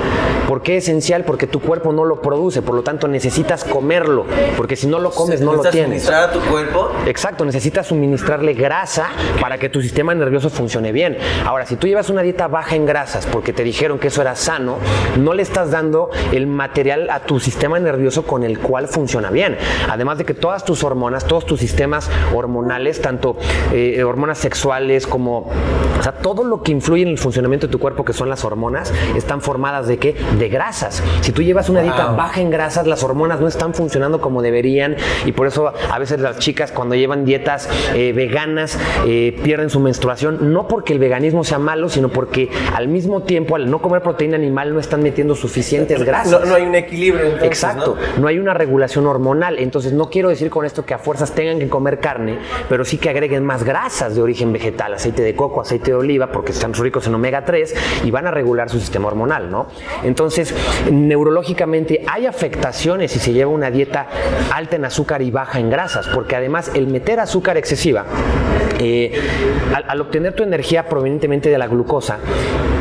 [0.49, 1.25] ¿Por qué esencial?
[1.25, 5.11] Porque tu cuerpo no lo produce, por lo tanto necesitas comerlo, porque si no lo
[5.11, 6.05] comes no lo tienes.
[6.05, 6.93] ¿Necesitas a tu cuerpo?
[7.07, 9.09] Exacto, necesitas suministrar grasa
[9.41, 11.19] para que tu sistema nervioso funcione bien.
[11.45, 14.37] Ahora, si tú llevas una dieta baja en grasas porque te dijeron que eso era
[14.37, 14.77] sano,
[15.19, 19.57] no le estás dando el material a tu sistema nervioso con el cual funciona bien.
[19.89, 23.37] Además de que todas tus hormonas, todos tus sistemas hormonales, tanto
[23.73, 25.51] eh, hormonas sexuales como,
[25.99, 28.45] o sea, todo lo que influye en el funcionamiento de tu cuerpo, que son las
[28.45, 30.15] hormonas, están formadas de qué?
[30.39, 31.03] De grasas.
[31.21, 34.97] Si tú llevas una dieta baja en grasas, las hormonas no están funcionando como deberían
[35.25, 39.81] y por eso a veces las chicas cuando llevan dietas eh, veganas eh, pierden su
[39.81, 44.03] menstruación, no porque el veganismo sea malo, sino porque al mismo tiempo, al no comer
[44.03, 46.47] proteína animal, no están metiendo suficientes grasas.
[46.47, 47.43] No, hay un equilibrio.
[47.43, 48.29] Exacto, ¿no?
[48.29, 49.59] hay una regulación hormonal.
[49.59, 52.99] Entonces, no quiero decir con esto que a fuerzas tengan que comer carne, pero sí
[52.99, 56.75] que agreguen más grasas de origen vegetal, aceite de coco, aceite de oliva, porque están
[56.75, 57.75] ricos en omega 3
[58.05, 59.67] y van a regular su sistema hormonal, ¿no?
[60.03, 60.55] Entonces,
[60.91, 64.07] neurológicamente hay afectaciones si se lleva una dieta
[64.53, 68.05] alta en azúcar y baja en grasas, porque además el meter azúcar excesiva
[68.79, 69.21] eh,
[69.87, 72.19] al, obtener tu energía provenientemente de la glucosa,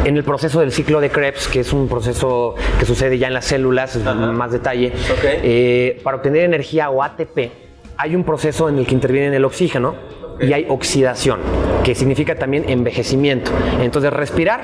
[0.03, 3.33] en el proceso del ciclo de Krebs, que es un proceso que sucede ya en
[3.33, 4.93] las células, más detalle,
[5.23, 7.51] eh, para obtener energía o ATP,
[7.97, 9.95] hay un proceso en el que interviene el oxígeno
[10.39, 11.39] y hay oxidación,
[11.85, 13.51] que significa también envejecimiento.
[13.79, 14.61] Entonces respirar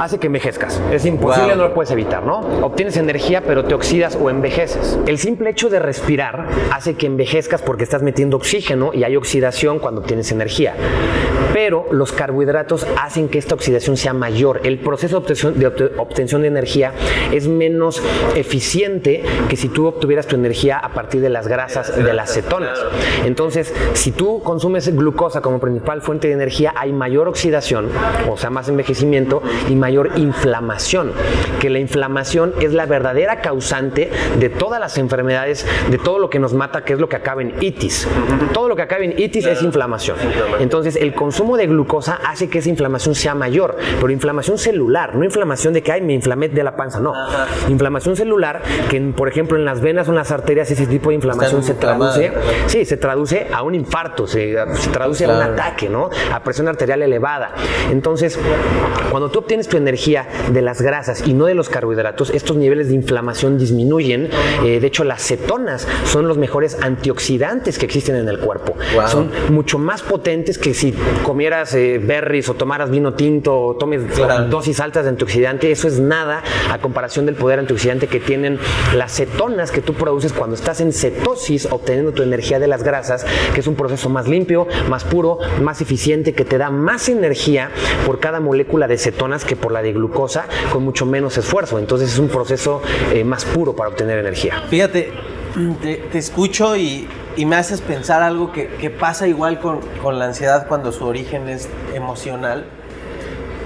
[0.00, 0.80] hace que envejezcas.
[0.90, 2.38] Es imposible, no lo puedes evitar, ¿no?
[2.64, 4.98] Obtienes energía, pero te oxidas o envejeces.
[5.06, 9.78] El simple hecho de respirar hace que envejezcas porque estás metiendo oxígeno y hay oxidación
[9.78, 10.74] cuando obtienes energía.
[11.52, 14.60] Pero los carbohidratos hacen que esta oxidación sea mayor.
[14.64, 16.92] El proceso de obtención de, energía
[17.32, 18.02] es menos
[18.34, 22.78] eficiente que si tú obtuvieras tu energía a partir de las grasas de las cetonas.
[23.24, 27.88] Entonces, si tú consumes glucosa como principal fuente de energía, hay mayor oxidación,
[28.28, 31.12] o sea, más envejecimiento y mayor inflamación.
[31.60, 36.38] Que la inflamación es la verdadera causante de todas las enfermedades, de todo lo que
[36.38, 38.08] nos mata, que es lo que acaba en itis.
[38.52, 40.16] Todo lo que acaba en itis es inflamación.
[40.60, 45.24] Entonces, el consumo de glucosa hace que esa inflamación sea mayor, pero inflamación celular, no
[45.24, 47.14] inflamación de que ay, me inflamé de la panza, no.
[47.68, 51.16] Inflamación celular, que por ejemplo en las venas o en las arterias ese tipo de
[51.16, 52.32] inflamación se traduce,
[52.68, 56.10] sí, se traduce a un infarto, se, se traduce a un ataque, ¿no?
[56.32, 57.56] a presión arterial elevada.
[57.90, 58.38] Entonces,
[59.10, 62.86] cuando tú obtienes tu energía de las grasas y no de los carbohidratos, estos niveles
[62.86, 64.30] de inflamación disminuyen.
[64.64, 68.76] Eh, de hecho, las cetonas son los mejores antioxidantes que existen en el cuerpo.
[69.08, 74.02] Son mucho más potentes que si comieras eh, berries o tomaras vino tinto o tomes
[74.50, 75.70] dosis altas de antioxidante.
[75.70, 78.58] Eso es nada a comparación del poder antioxidante que tienen
[78.94, 83.26] las cetonas que tú produces cuando estás en cetosis, obteniendo tu energía de las grasas,
[83.54, 87.70] que es un proceso más limpio, más puro, más eficiente, que te da más energía
[88.04, 91.78] por cada molécula de cetonas que por la de glucosa con mucho menos esfuerzo.
[91.78, 94.62] Entonces es un proceso eh, más puro para obtener energía.
[94.68, 95.12] Fíjate,
[95.82, 97.08] te, escucho y,
[97.44, 101.68] me haces pensar algo que, pasa igual con, con, la ansiedad cuando su origen es
[101.94, 102.64] emocional.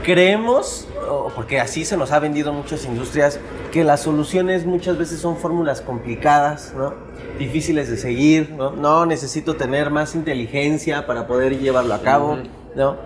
[0.02, 0.88] Creemos,
[1.34, 3.38] porque así se nos ha vendido muchas industrias,
[3.70, 6.94] que las soluciones muchas veces son fórmulas complicadas, ¿no?
[7.38, 8.72] difíciles de seguir, ¿no?
[8.72, 12.38] no necesito tener más inteligencia para poder llevarlo a cabo,
[12.76, 12.96] ¿no?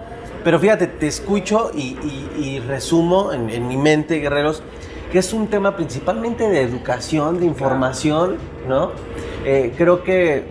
[0.42, 4.62] Pero fíjate, te escucho y, resumo en, mi mente, guerreros,
[5.10, 8.36] que es un tema principalmente de educación, de información,
[8.68, 8.90] ¿no?
[9.44, 10.44] Eh, creo que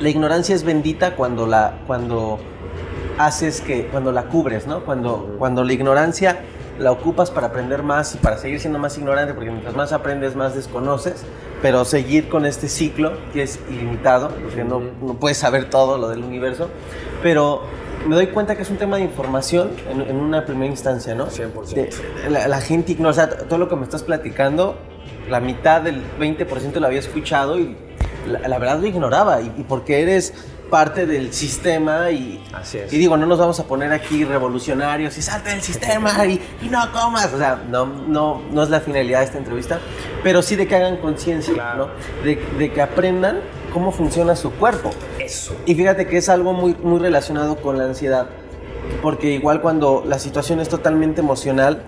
[0.00, 2.38] la ignorancia es bendita cuando la, cuando
[3.18, 4.84] haces que, cuando la cubres, ¿no?
[4.84, 6.40] Cuando, cuando la ignorancia
[6.78, 10.36] la ocupas para aprender más y para seguir siendo más ignorante, porque mientras más aprendes,
[10.36, 11.24] más desconoces,
[11.62, 16.08] pero seguir con este ciclo que es ilimitado, porque no, no puedes saber todo lo
[16.08, 16.68] del universo,
[17.22, 17.62] pero
[18.06, 21.28] me doy cuenta que es un tema de información en, una primera instancia, ¿no?
[21.28, 21.90] 100%.
[22.28, 24.76] la, gente ignora, o sea, todo lo que me estás platicando,
[25.28, 27.76] la mitad del 20% lo había escuchado y
[28.26, 30.34] la, verdad lo ignoraba, y, y porque eres
[30.70, 32.42] parte del sistema y,
[32.90, 36.68] y digo, no nos vamos a poner aquí revolucionarios y salte del sistema y, y,
[36.68, 37.32] no comas.
[37.32, 39.78] O sea, no, no, no es la finalidad de esta entrevista,
[40.22, 41.88] pero sí de que hagan conciencia, ¿no?
[42.24, 43.40] De, de, que aprendan
[43.72, 44.90] cómo funciona su cuerpo.
[45.18, 45.56] Eso.
[45.66, 48.26] Y fíjate que es algo muy, muy relacionado con la ansiedad,
[49.02, 51.82] porque igual cuando la situación es totalmente emocional,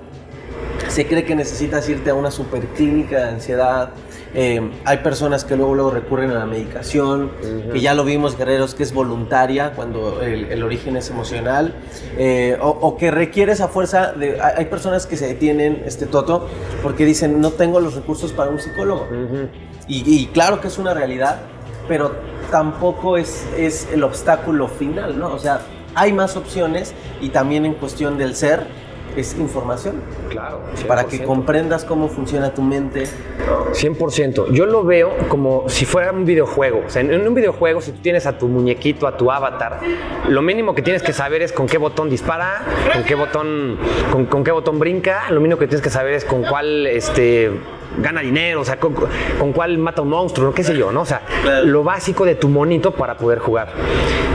[0.89, 3.91] se cree que necesitas irte a una superclínica de ansiedad,
[4.35, 7.33] eh, hay personas que luego, luego recurren a la medicación,
[7.73, 11.75] que ya lo vimos, guerreros, que es voluntaria cuando el, origen es emocional,
[12.19, 14.13] eh, o, que requiere esa fuerza.
[14.13, 16.47] De, hay personas que se detienen, este Toto,
[16.83, 19.09] porque dicen, no tengo los recursos para un psicólogo.
[19.87, 21.41] y, claro que es una realidad,
[21.87, 22.13] pero
[22.51, 25.33] tampoco es, es el obstáculo final, ¿no?
[25.33, 25.63] O sea,
[25.95, 28.67] hay más opciones y también en cuestión del ser
[29.21, 29.97] es información.
[30.31, 30.61] Claro.
[30.87, 33.05] Para que comprendas cómo funciona tu mente.
[33.73, 34.53] 100%.
[34.53, 36.85] Yo lo veo como si fuera un videojuego.
[36.87, 39.81] O sea, en un videojuego, si tú tienes a tu muñequito, a tu avatar,
[40.29, 43.79] lo mínimo que tienes que saber es con qué botón dispara, con qué botón,
[44.29, 45.31] con, qué botón brinca.
[45.31, 47.51] Lo mínimo que tienes que saber es con cuál este,
[48.01, 48.95] gana dinero, o sea, con,
[49.53, 51.03] cuál mata un monstruo, qué sé yo, ¿no?
[51.03, 51.23] O sea,
[51.65, 53.69] lo básico de tu monito para poder jugar.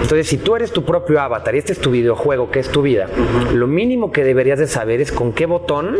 [0.01, 2.81] Entonces, si tú eres tu propio avatar y este es tu videojuego, que es tu
[2.81, 3.07] vida,
[3.53, 5.95] lo mínimo que deberías de saber es con qué botón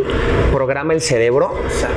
[0.52, 1.52] programa el cerebro,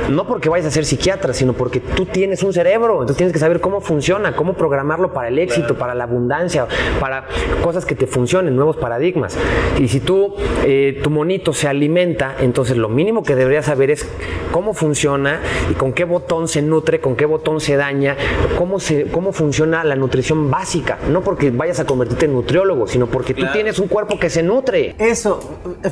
[0.08, 3.38] no porque vayas a ser psiquiatra, sino porque tú tienes un cerebro, entonces tienes que
[3.38, 6.66] saber cómo funciona, cómo programarlo para el éxito, para la abundancia,
[6.98, 7.26] para
[7.62, 9.36] cosas que te funcionen, nuevos paradigmas.
[9.78, 14.08] Y si tú, eh, tu monito se alimenta, entonces lo mínimo que deberías saber es
[14.50, 15.40] cómo funciona
[15.70, 18.16] y con qué botón se nutre, con qué botón se daña,
[18.56, 20.98] cómo, se, cómo funciona la nutrición básica.
[21.10, 24.42] No porque vayas a convertirte en nutriólogo, sino porque tú tienes un cuerpo que se
[24.42, 24.94] nutre.
[24.98, 25.40] Eso,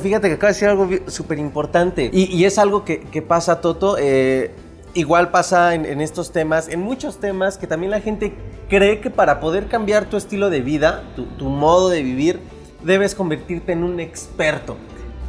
[0.01, 2.09] fíjate que acaba de decir algo súper importante.
[2.11, 3.97] Y, es algo que, pasa, Toto.
[3.99, 4.51] Eh,
[4.93, 8.33] igual pasa en, estos temas, en muchos temas que también la gente
[8.69, 11.03] cree que para poder cambiar tu estilo de vida,
[11.37, 12.39] tu, modo de vivir,
[12.83, 14.77] debes convertirte en un experto.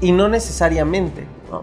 [0.00, 1.26] Y no necesariamente.
[1.50, 1.62] ¿no?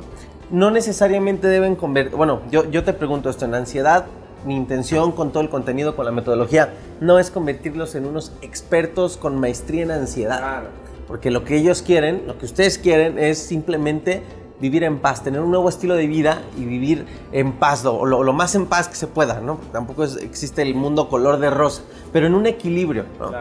[0.51, 4.05] No necesariamente deben convertir, bueno, yo, yo te pregunto esto, en ansiedad,
[4.45, 9.17] mi intención con todo el contenido, con la metodología, no es convertirlos en unos expertos
[9.17, 10.63] con maestría en ansiedad.
[11.07, 14.23] Porque lo que ellos quieren, lo que ustedes quieren es simplemente
[14.59, 18.33] vivir en paz, tener un nuevo estilo de vida y vivir en paz, lo, lo,
[18.33, 19.59] más en paz que se pueda, ¿no?
[19.71, 23.31] Tampoco existe el mundo color de rosa, pero en un equilibrio, ¿no?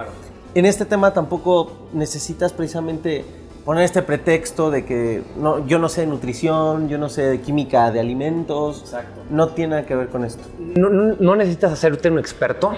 [0.55, 3.25] En este tema tampoco necesitas precisamente
[3.65, 7.41] poner este pretexto de que no, yo no sé de nutrición, yo no sé de
[7.41, 8.81] química de alimentos.
[8.83, 9.23] Exacto.
[9.31, 10.43] No tiene nada que ver con esto.
[10.77, 12.73] No, no, no necesitas hacerte un experto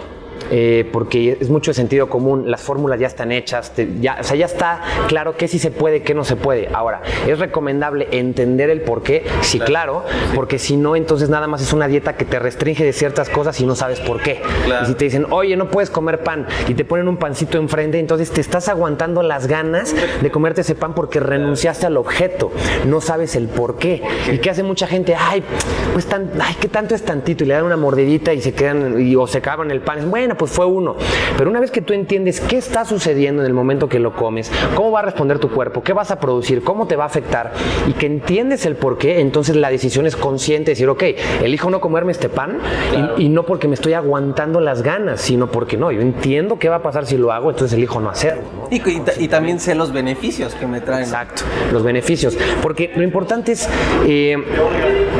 [0.51, 4.37] eh, porque es mucho de sentido común, las fórmulas ya están hechas, ya, o sea,
[4.37, 6.69] ya está claro qué sí se puede, qué no se puede.
[6.73, 11.63] Ahora, es recomendable entender el por qué, sí, claro, porque si no, entonces nada más
[11.63, 14.43] es una dieta que te restringe de ciertas cosas y no sabes por qué.
[14.83, 17.99] Y si te dicen, oye, no puedes comer pan, y te ponen un pancito enfrente,
[17.99, 22.53] entonces te estás aguantando las ganas de comerte ese pan porque renunciaste al objeto,
[22.87, 24.03] no sabes el por qué.
[24.33, 25.43] Y que hace mucha gente, ay,
[25.93, 29.01] pues tan, ay, qué tanto es tantito, y le dan una mordidita y se quedan,
[29.01, 30.11] y, o se acaban el pan.
[30.11, 30.97] Bueno, bueno, pues fue uno.
[31.39, 34.51] Pero una vez que tú entiendes qué está sucediendo en el momento que lo comes,
[34.75, 37.53] cómo va a responder tu cuerpo, qué vas a producir, cómo te va a afectar
[37.87, 41.05] y que entiendes el por qué, entonces la decisión es consciente, decir, ok,
[41.45, 42.59] elijo no comerme este pan
[43.17, 46.77] y, no porque me estoy aguantando las ganas, sino porque no, yo entiendo qué va
[46.77, 48.43] a pasar si lo hago, entonces elijo no hacerlo.
[48.71, 51.05] Y, también sé los beneficios que me traen.
[51.05, 52.37] Exacto, los beneficios.
[52.63, 53.69] Porque lo importante es,
[54.07, 54.37] eh,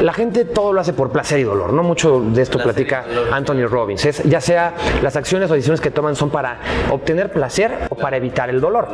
[0.03, 1.85] la gente todo lo hace por placer y dolor, ¿no?
[1.85, 4.05] Mucho de esto platica Anthony Robbins.
[4.05, 6.59] Es, ya sea las acciones o decisiones que toman son para
[6.91, 8.89] obtener placer o para evitar el dolor.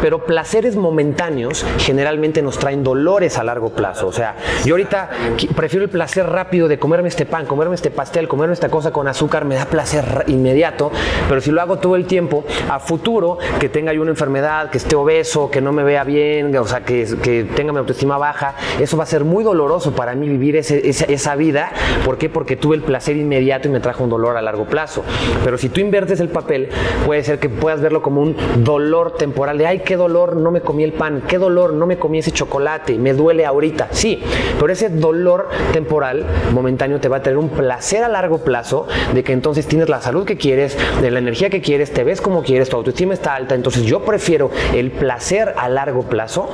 [0.00, 4.06] Pero placeres momentáneos generalmente nos traen dolores a largo plazo.
[4.06, 5.10] O sea, yo ahorita
[5.54, 9.08] prefiero el placer rápido de comerme este pan, comerme este pastel, comerme esta cosa con
[9.08, 10.90] azúcar, me da placer inmediato,
[11.28, 14.78] pero si lo hago todo el tiempo, a futuro, que tenga yo una enfermedad, que
[14.78, 17.06] esté obeso, que no me vea bien, o sea, que,
[17.54, 21.70] tenga mi autoestima baja, eso va a ser muy doloroso para mí vivir esa, vida.
[22.04, 22.28] ¿Por qué?
[22.28, 25.04] Porque tuve el placer inmediato y me trajo un dolor a largo plazo.
[25.44, 26.68] Pero si tú inviertes el papel,
[27.04, 30.60] puede ser que puedas verlo como un dolor temporal de, ay, qué dolor, no me
[30.60, 33.88] comí el pan, qué dolor, no me comí ese chocolate, me duele ahorita.
[33.90, 34.22] Sí,
[34.58, 39.22] pero ese dolor temporal, momentáneo, te va a tener un placer a largo plazo de
[39.22, 42.42] que entonces tienes la salud que quieres, de la energía que quieres, te ves como
[42.42, 43.54] quieres, tu autoestima está alta.
[43.54, 46.48] Entonces yo prefiero el placer a largo plazo,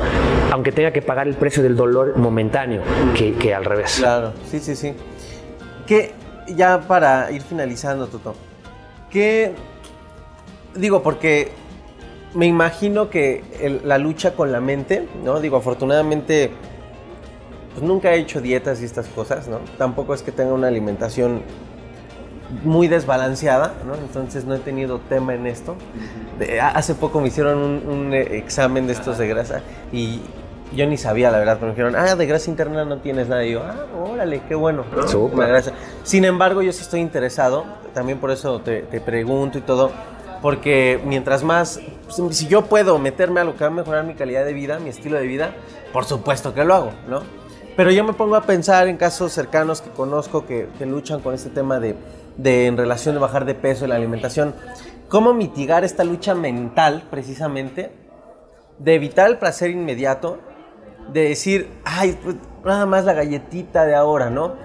[0.50, 2.82] aunque tenga que pagar el precio del dolor momentáneo,
[3.14, 3.96] que, al revés.
[3.98, 4.94] Claro, sí, sí, sí.
[5.86, 6.12] Que
[6.48, 8.34] ya para ir finalizando, Toto,
[9.12, 9.54] que
[10.74, 11.50] digo, porque
[12.34, 15.40] me imagino que la lucha con la mente, ¿no?
[15.40, 16.50] Digo, afortunadamente,
[17.74, 19.58] pues nunca he hecho dietas y estas cosas, ¿no?
[19.76, 21.42] Tampoco es que tenga una alimentación
[22.64, 23.94] muy desbalanceada, ¿no?
[23.94, 25.76] Entonces no he tenido tema en esto.
[26.74, 29.60] hace poco me hicieron un, eh, examen de estos de grasa
[29.92, 30.20] y
[30.74, 33.44] yo ni sabía, la verdad, pero me dijeron, ah, de grasa interna no tienes nada.
[33.44, 34.84] Y yo, ah, órale, qué bueno.
[36.02, 39.90] Sin embargo, yo sí estoy interesado, también por eso te, te pregunto y todo,
[40.40, 41.80] porque mientras más,
[42.30, 44.90] si yo puedo meterme a lo que va a mejorar mi calidad de vida, mi
[44.90, 45.55] estilo de vida,
[45.93, 47.22] por supuesto que lo hago, ¿no?
[47.76, 51.32] Pero yo me pongo a pensar en casos cercanos que conozco que, que luchan con
[51.34, 51.95] este tema de,
[52.36, 54.55] de, en relación de bajar de peso y la alimentación.
[55.09, 57.93] ¿Cómo mitigar esta lucha mental, precisamente,
[58.78, 60.38] de evitar el placer inmediato,
[61.12, 64.57] de decir, ay, pues, nada más la galletita de ahora, ¿no?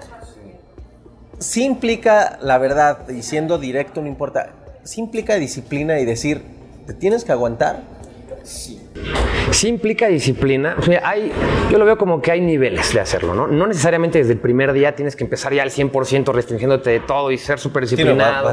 [1.38, 4.50] Sí implica, la verdad, y siendo directo, no importa,
[4.82, 6.42] sí implica disciplina y decir,
[6.86, 7.82] te tienes que aguantar.
[8.42, 8.80] Sí.
[9.50, 10.76] Sí implica disciplina.
[11.02, 11.32] hay,
[11.70, 13.46] yo lo veo como que hay niveles de hacerlo, ¿no?
[13.46, 17.30] No necesariamente desde el primer día tienes que empezar ya al 100% restringiéndote de todo
[17.30, 18.52] y ser súper disciplinado.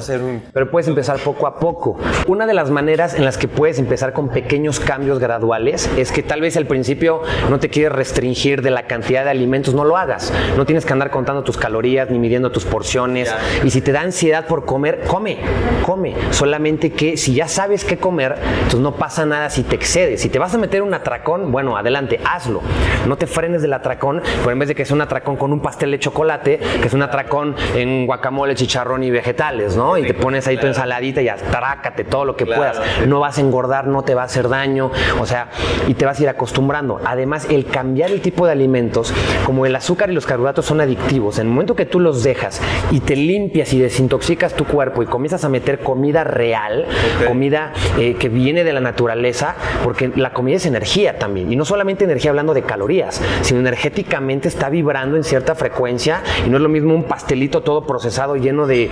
[0.53, 1.97] Pero puedes empezar poco a poco.
[2.27, 6.23] Una de las maneras en las que puedes empezar con pequeños cambios graduales es que
[6.23, 9.97] tal vez al principio no te quieres restringir de la cantidad de alimentos, no lo
[9.97, 10.33] hagas.
[10.57, 13.33] No tienes que andar contando tus calorías ni midiendo tus porciones.
[13.63, 15.37] Y si te da ansiedad por comer, come,
[15.83, 16.15] come.
[16.31, 20.21] Solamente que si ya sabes qué comer, entonces no pasa nada si te excedes.
[20.21, 22.61] Si te vas a meter un atracón, bueno, adelante, hazlo.
[23.07, 25.61] No te frenes del atracón, pero en vez de que sea un atracón con un
[25.61, 29.97] pastel de chocolate, que es un atracón en guacamole, chicharrón y vegetales, ¿no?
[29.97, 32.79] Y te pones ahí tu ensaladita y atrácate todo lo que puedas.
[33.07, 35.49] No vas a engordar, no te va a hacer daño, o sea,
[35.87, 36.99] y te vas a ir acostumbrando.
[37.05, 39.13] Además, el cambiar el tipo de alimentos,
[39.45, 42.61] como el azúcar y los carbohidratos son adictivos, en el momento que tú los dejas
[42.91, 46.85] y te limpias y desintoxicas tu cuerpo y comienzas a meter comida real,
[47.27, 51.51] comida eh, que viene de la naturaleza, porque la comida es energía también.
[51.51, 56.49] Y no solamente energía hablando de calorías, sino energéticamente está vibrando en cierta frecuencia y
[56.49, 58.89] no es lo mismo un pastelito todo procesado lleno de,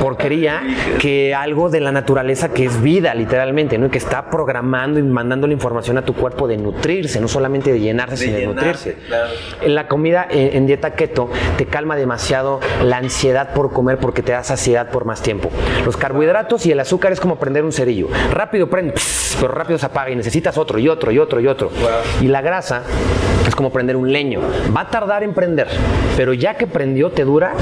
[0.00, 0.62] porquería
[0.98, 3.86] que algo de la naturaleza que es vida, literalmente, ¿no?
[3.86, 7.72] Y que está programando y mandando la información a tu cuerpo de nutrirse, no solamente
[7.72, 8.96] de llenarse, sino de nutrirse.
[9.60, 14.32] En la comida en, dieta keto te calma demasiado la ansiedad por comer porque te
[14.32, 15.50] da saciedad por más tiempo.
[15.84, 18.08] Los carbohidratos y el azúcar es como prender un cerillo.
[18.30, 18.94] Rápido prende,
[19.40, 21.70] pero rápido se apaga y necesitas otro y otro y otro y otro.
[22.20, 22.82] Y la grasa
[23.46, 24.40] es como prender un leño.
[24.76, 25.68] Va a tardar en prender,
[26.16, 27.54] pero ya que prendió te dura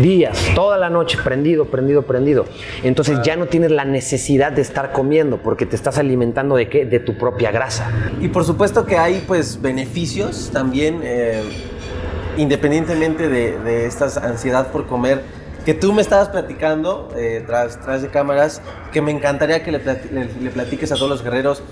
[0.00, 2.46] días, toda la noche, prendido, prendido, prendido.
[2.82, 6.84] Entonces ya no tienes la necesidad de estar comiendo porque te estás alimentando de qué?
[6.84, 7.90] De tu propia grasa.
[8.20, 11.42] Y por supuesto que hay pues beneficios también, eh,
[12.36, 15.22] independientemente de, de esta ansiedad por comer
[15.64, 18.60] que tú me estabas platicando eh, tras, tras de cámaras,
[18.92, 21.62] que me encantaría que le, le, platiques a todos los guerreros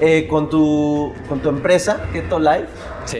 [0.00, 2.66] eh, con, tu, con tu empresa, Keto Life,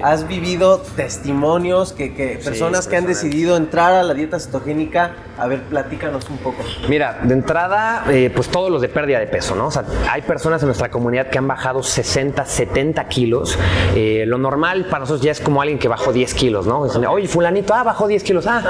[0.03, 5.15] has vivido testimonios que, personas que han decidido entrar a la dieta cetogénica.
[5.39, 6.63] A ver, platícanos un poco.
[6.89, 9.67] Mira, de entrada, eh, pues todos los de pérdida de peso, ¿no?
[9.67, 13.59] O sea, hay personas en nuestra comunidad que han bajado 60, 70 kilos.
[13.95, 16.85] Eh, lo normal para nosotros ya es como alguien que bajó 10 kilos, ¿no?
[16.85, 18.47] Dicen, oye, fulanito, ah, bajó 10 kilos.
[18.47, 18.63] Ah,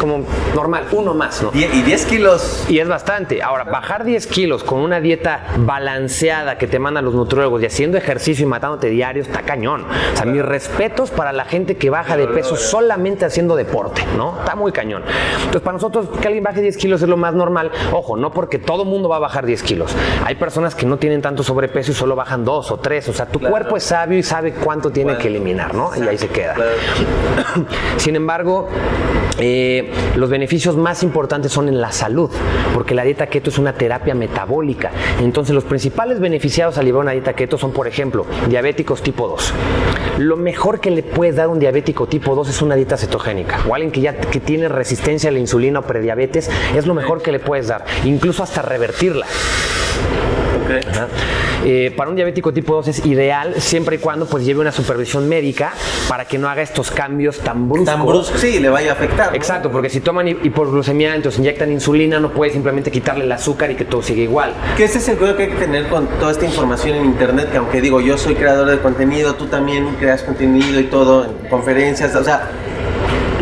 [0.00, 1.50] como normal, uno más, ¿no?
[1.54, 2.66] Y 10 kilos.
[2.68, 3.42] Y es bastante.
[3.42, 7.98] Ahora, bajar 10 kilos con una dieta balanceada que te mandan los nutriólogos y haciendo
[7.98, 9.86] ejercicio y matándote diario está cañón.
[10.12, 14.38] O sea, mis respetos para la gente que baja de peso solamente haciendo deporte, ¿no?
[14.38, 15.02] Está muy cañón.
[15.38, 17.70] Entonces, para nosotros, que alguien baje 10 kilos es lo más normal.
[17.92, 19.94] Ojo, no porque todo mundo va a bajar 10 kilos.
[20.24, 23.08] Hay personas que no tienen tanto sobrepeso y solo bajan 2 o 3.
[23.08, 25.90] O sea, tu cuerpo es sabio y sabe cuánto tiene que eliminar, ¿no?
[25.96, 26.56] Y ahí se queda.
[27.96, 28.68] Sin embargo,
[29.38, 32.30] eh, los beneficios más importantes son en la salud,
[32.74, 34.90] porque la dieta keto es una terapia metabólica.
[35.20, 39.54] Entonces, los principales beneficiados al llevar una dieta keto son, por ejemplo, diabéticos tipo 2.
[40.18, 43.60] Lo mejor que le puedes dar un diabético tipo 2 es una dieta cetogénica.
[43.68, 47.22] O alguien que ya que tiene resistencia a la insulina o prediabetes, es lo mejor
[47.22, 49.26] que le puedes dar, incluso hasta revertirla.
[51.64, 55.28] Eh, para un diabético tipo 2 es ideal siempre y cuando pues lleve una supervisión
[55.28, 55.72] médica
[56.08, 57.86] para que no haga estos cambios tan bruscos.
[57.94, 59.34] Tan bruscos, sí, le vaya a afectar.
[59.34, 63.76] Exacto, porque si toman hipoglucemia, entonces inyectan insulina, no puede simplemente quitarle el azúcar y
[63.76, 64.52] que todo siga igual.
[64.76, 67.50] Que ese es el cuidado que hay que tener con toda esta información en internet,
[67.50, 71.48] que aunque digo, yo soy creador de contenido, tú también creas contenido y todo, en
[71.48, 72.50] conferencias, o sea,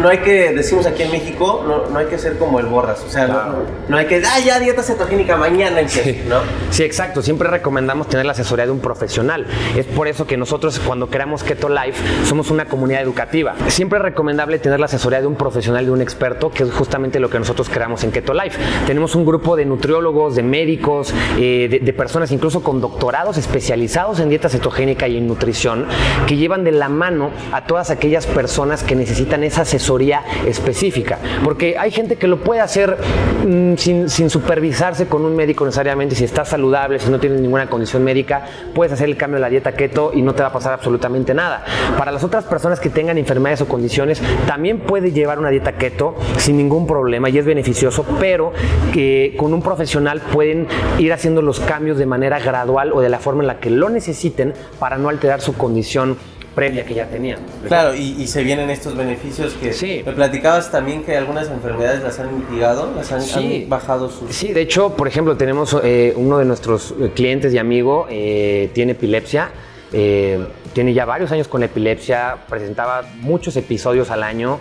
[0.01, 3.03] no hay que, decimos aquí en México, no, hay que ser como el borras.
[3.07, 3.53] O sea,
[3.89, 6.23] no, hay que, ah, ya dieta cetogénica, mañana sí.
[6.29, 6.41] ¿no?
[6.71, 7.23] Sí, exacto.
[7.23, 9.47] Siempre recomendamos tener la asesoría de un profesional.
[9.77, 13.55] Es por eso que nosotros, cuando creamos Keto Life, somos una comunidad educativa.
[13.69, 17.21] Siempre es recomendable tener la asesoría de un profesional, de un experto, que es justamente
[17.21, 18.59] lo que nosotros creamos en Keto Life.
[18.87, 24.21] Tenemos un grupo de nutriólogos, de médicos, eh, de, de personas incluso con doctorados especializados
[24.21, 25.87] en dieta cetogénica y en nutrición,
[26.27, 29.90] que llevan de la mano a todas aquellas personas que necesitan esa asesoría
[30.47, 31.19] específica.
[31.45, 32.97] Porque hay gente que lo puede hacer
[33.47, 36.15] mm, sin, supervisarse con un médico necesariamente.
[36.15, 39.49] Si estás saludable, si no tienes ninguna condición médica, puedes hacer el cambio de la
[39.49, 41.65] dieta keto y no te va a pasar absolutamente nada.
[41.99, 46.15] Para las otras personas que tengan enfermedades o condiciones, también puede llevar una dieta keto
[46.37, 48.53] sin ningún problema y es beneficioso, pero
[48.93, 50.67] que con un profesional pueden
[50.99, 53.89] ir haciendo los cambios de manera gradual o de la forma en la que lo
[53.89, 56.17] necesiten para no alterar su condición
[56.55, 57.39] previa que ya tenían.
[57.67, 60.03] Claro, y, se vienen estos beneficios que sí.
[60.05, 64.35] me platicabas también que algunas enfermedades las han mitigado, las han, bajado sus...
[64.35, 68.71] Sí, de hecho, por ejemplo, tenemos eh, uno de nuestros eh, clientes y amigo, eh,
[68.73, 69.51] tiene epilepsia,
[70.73, 74.61] tiene ya varios años con epilepsia, presentaba muchos episodios al año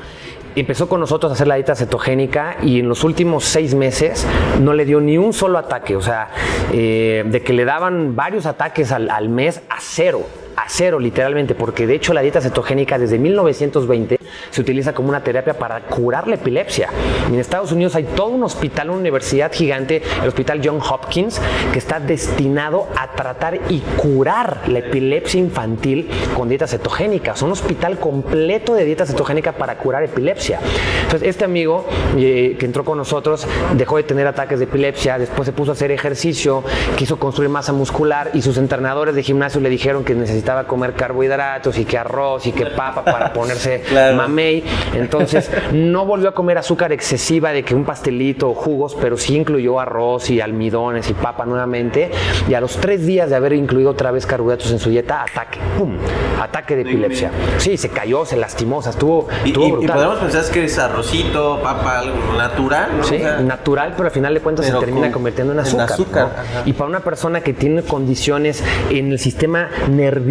[0.56, 4.26] empezó con nosotros a hacer la dieta cetogénica y en los últimos seis meses
[4.60, 5.96] no le dio ni un solo ataque.
[5.96, 6.30] O sea,
[6.72, 10.26] de que le daban varios ataques al, al mes a cero
[10.60, 15.24] a cero literalmente, porque de hecho la dieta cetogénica desde 1920 se utiliza como una
[15.24, 16.90] terapia para curar la epilepsia.
[17.28, 21.42] En Estados Unidos hay todo un hospital, una universidad gigante, el Hospital John Hopkins,
[21.72, 27.34] que está destinado a tratar y curar la epilepsia infantil con dieta cetogénica.
[27.34, 30.60] Es un hospital completo de dieta cetogénica para curar epilepsia.
[31.04, 31.88] Entonces, este amigo
[32.18, 35.74] eh, que entró con nosotros dejó de tener ataques de epilepsia, después se puso a
[35.74, 36.64] hacer ejercicio,
[36.98, 40.94] quiso construir masa muscular y sus entrenadores de gimnasio le dijeron que necesitaba necesitaba comer
[40.94, 43.84] carbohidratos y que arroz y que papa para ponerse
[44.16, 44.64] mamey.
[44.94, 49.36] Entonces no volvió a comer azúcar excesiva de que un pastelito o jugos, pero sí
[49.36, 52.10] incluyó arroz y almidones y papa nuevamente.
[52.48, 55.60] Y a los tres días de haber incluido otra vez carbohidratos en su dieta, ataque,
[55.78, 55.98] ¡pum!
[56.42, 57.32] Ataque de epilepsia.
[57.58, 59.90] Sí, se cayó, se lastimó, o sea, estuvo, estuvo y, brutal.
[59.90, 63.04] Y podemos pensar que es arrocito, papa, algo natural, ¿no?
[63.04, 65.92] Sí, natural, pero al final de cuentas se termina convirtiendo en azúcar.
[65.92, 66.30] azúcar
[66.66, 70.29] Y para una persona que tiene condiciones en el sistema nervioso,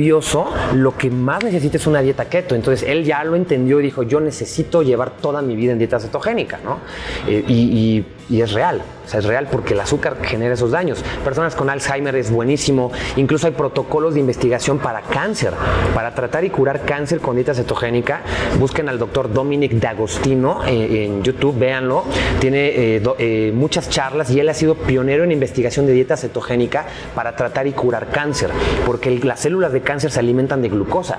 [0.74, 2.54] lo que más necesita es una dieta keto.
[2.54, 5.98] Entonces él ya lo entendió y dijo, yo necesito llevar toda mi vida en dieta
[5.98, 6.78] cetogénica, ¿no?
[7.26, 8.82] Eh, y, y es real.
[9.08, 11.02] Sea, es real porque el azúcar genera esos daños.
[11.24, 12.92] Personas con Alzheimer es buenísimo.
[13.16, 15.54] Incluso hay protocolos de investigación para cáncer,
[15.94, 18.20] para tratar y curar cáncer con dieta cetogénica.
[18.58, 22.04] Busquen al doctor Dominic D'Agostino eh, en YouTube, véanlo.
[22.38, 26.84] Tiene eh, eh, muchas charlas y él ha sido pionero en investigación de dieta cetogénica
[27.14, 28.50] para tratar y curar cáncer,
[28.84, 31.18] porque las células de cáncer se alimentan de glucosa,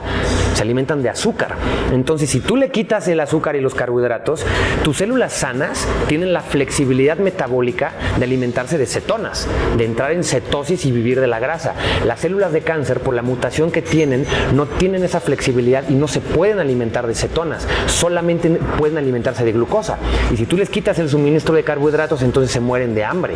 [0.53, 1.55] se alimentan de azúcar.
[1.91, 4.45] Entonces, si tú le quitas el azúcar y los carbohidratos,
[4.83, 7.78] tus células sanas tienen la flexibilidad metabólica
[8.17, 11.73] de alimentarse de cetonas, de entrar en cetosis y vivir de la grasa.
[12.05, 16.07] Las células de cáncer, por la mutación que tienen, no tienen esa flexibilidad y no
[16.07, 19.97] se pueden alimentar de cetonas, solamente pueden alimentarse de glucosa.
[20.31, 23.35] Y si tú les quitas el suministro de carbohidratos, entonces se mueren de hambre.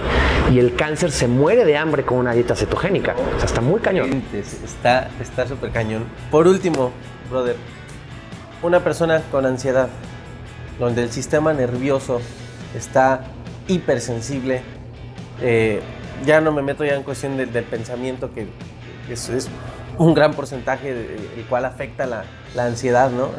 [0.52, 3.16] Y el cáncer se muere de hambre con una dieta cetogénica.
[3.36, 4.24] O sea, está muy cañón.
[4.34, 6.04] Está súper cañón.
[6.30, 6.92] Por último,
[7.30, 7.56] brother.
[8.62, 9.90] Una persona con ansiedad,
[10.80, 12.22] donde el sistema nervioso
[12.76, 13.26] está
[13.68, 14.62] hipersensible,
[15.42, 15.82] eh,
[16.26, 18.48] ya no me meto ya en cuestión del pensamiento, que
[19.10, 19.50] eso es
[19.98, 23.30] un gran porcentaje el cual afecta la, la ansiedad, ¿no?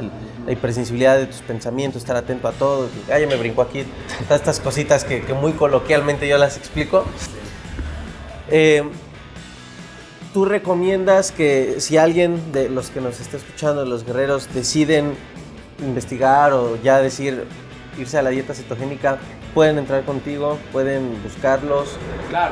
[0.44, 2.88] la hipersensibilidad de tus pensamientos, estar atento a todo.
[3.12, 3.84] Ah, ya me brinco aquí
[4.24, 7.04] todas estas cositas que, muy coloquialmente yo las explico.
[8.50, 8.82] Eh,
[10.32, 15.14] ¿Tú recomiendas que si alguien de los que nos está escuchando, los guerreros, deciden
[15.78, 17.44] investigar o ya decir
[17.98, 19.18] irse a la dieta cetogénica,
[19.54, 21.96] pueden entrar contigo, pueden buscarlos,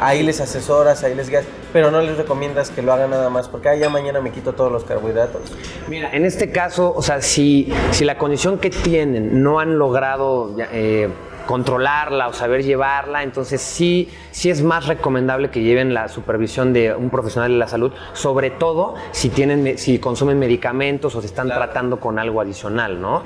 [0.00, 3.48] ahí les asesoras, ahí les guías, pero no les recomiendas que lo hagan nada más,
[3.48, 5.42] porque ah, ya mañana me quito todos los carbohidratos.
[5.88, 10.55] Mira, en este caso, o sea, si, si la condición que tienen no han logrado...
[10.72, 11.11] Eh,
[11.42, 16.94] controlarla o saber llevarla, entonces sí, sí es más recomendable que lleven la supervisión de
[16.94, 21.48] un profesional de la salud, sobre todo si tienen, si consumen medicamentos o se están
[21.48, 23.22] tratando con algo adicional, ¿no?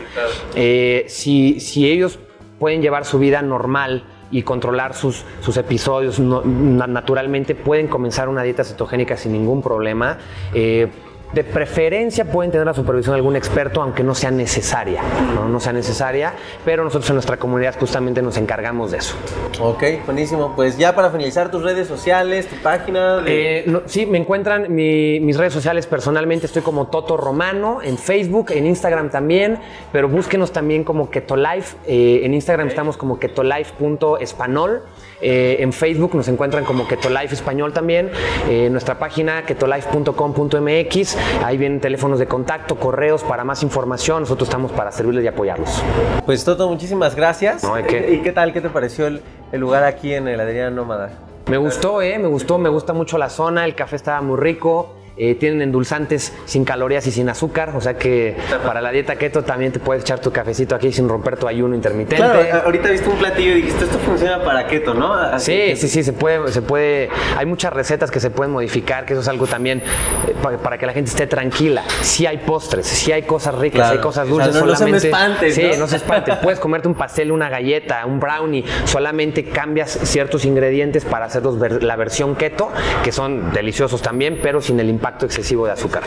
[0.54, 2.18] Eh, si, si ellos
[2.58, 8.64] pueden llevar su vida normal y controlar sus, sus episodios naturalmente, pueden comenzar una dieta
[8.64, 10.18] cetogénica sin ningún problema.
[10.52, 10.88] Eh,
[11.32, 15.02] de preferencia pueden tener la supervisión de algún experto, aunque no sea necesaria,
[15.34, 15.48] ¿no?
[15.48, 16.32] no sea necesaria,
[16.64, 19.14] pero nosotros en nuestra comunidad justamente nos encargamos de eso.
[19.60, 20.54] Ok, buenísimo.
[20.54, 23.22] Pues ya para finalizar, tus redes sociales, tu página.
[23.26, 28.66] Eh, sí, me encuentran mis redes sociales personalmente, estoy como Toto Romano en Facebook, en
[28.66, 29.58] Instagram también,
[29.92, 31.76] pero búsquenos también como Ketolife.
[31.86, 34.82] Eh, en Instagram estamos como ketolife.espanol.
[35.20, 38.10] Eh, en Facebook nos encuentran como Ketolife Español también.
[38.48, 44.20] en nuestra página ketolife.com.mx Ahí vienen teléfonos de contacto, correos para más información.
[44.20, 45.82] Nosotros estamos para servirles y apoyarlos.
[46.24, 47.62] Pues Toto, muchísimas gracias.
[48.08, 48.52] ¿Y qué tal?
[48.52, 51.10] ¿Qué te pareció el, lugar aquí en el Adrián Nómada?
[51.46, 52.18] Me gustó, ¿eh?
[52.18, 54.95] Me gustó, me gusta mucho la zona, el café estaba muy rico.
[55.18, 58.36] Eh, tienen endulzantes sin calorías y sin azúcar, o sea que
[58.66, 61.74] para la dieta keto también te puedes echar tu cafecito aquí sin romper tu ayuno
[61.74, 62.16] intermitente.
[62.16, 65.38] Claro, ahorita viste un platillo y dijiste, esto funciona para keto, ¿no?
[65.38, 69.14] sí, sí, sí, se puede, se puede, hay muchas recetas que se pueden modificar, que
[69.14, 69.82] eso es algo también
[70.28, 71.84] eh, para, que la gente esté tranquila.
[72.02, 74.54] Sí hay postres, sí hay cosas ricas, hay cosas dulces.
[74.54, 76.34] no, solamente, se me Sí, no, se espante.
[76.42, 81.96] puedes comerte un pastel, una galleta, un brownie, solamente cambias ciertos ingredientes para hacerlos la
[81.96, 82.70] versión keto,
[83.02, 86.02] que son deliciosos también, pero sin el impacto impacto excesivo de azúcar.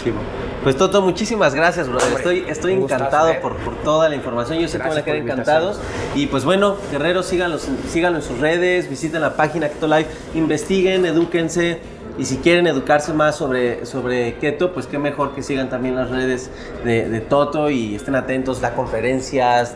[0.64, 2.14] Pues Toto, muchísimas gracias, brother.
[2.18, 4.60] Estoy, estoy encantado por, por, toda la información.
[4.60, 5.80] Yo sé que van a quedar encantados.
[6.16, 11.06] Y pues bueno, guerreros, síganlos, síganlo en sus redes, visiten la página Keto Life, investiguen,
[11.06, 11.80] edúquense.
[12.18, 16.10] Y si quieren educarse más sobre, sobre keto, pues qué mejor que sigan también las
[16.10, 16.50] redes
[16.84, 19.76] de, de Toto y estén atentos, da conferencias,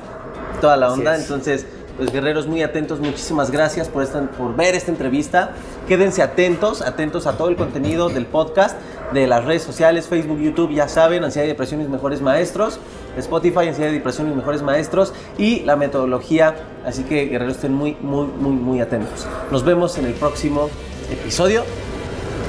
[0.60, 1.16] toda la onda.
[1.16, 1.66] Entonces,
[1.98, 5.52] pues guerreros muy atentos, muchísimas gracias por, esta, por ver esta entrevista.
[5.88, 8.78] Quédense atentos, atentos a todo el contenido del podcast,
[9.14, 12.80] de las redes sociales, Facebook, YouTube, ya saben, Ansiedad y Depresión mis mejores maestros,
[13.18, 16.56] Spotify, Ansiedad y Depresión mis mejores maestros y la metodología.
[16.86, 19.28] Así que guerreros estén muy, muy, muy, muy atentos.
[19.52, 20.70] Nos vemos en el próximo
[21.12, 21.64] episodio,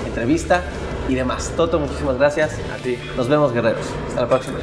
[0.07, 0.63] entrevista
[1.09, 1.53] y demás.
[1.57, 2.53] Toto, muchísimas gracias.
[2.75, 2.97] A ti.
[3.17, 3.87] Nos vemos guerreros.
[4.09, 4.59] Hasta la próxima.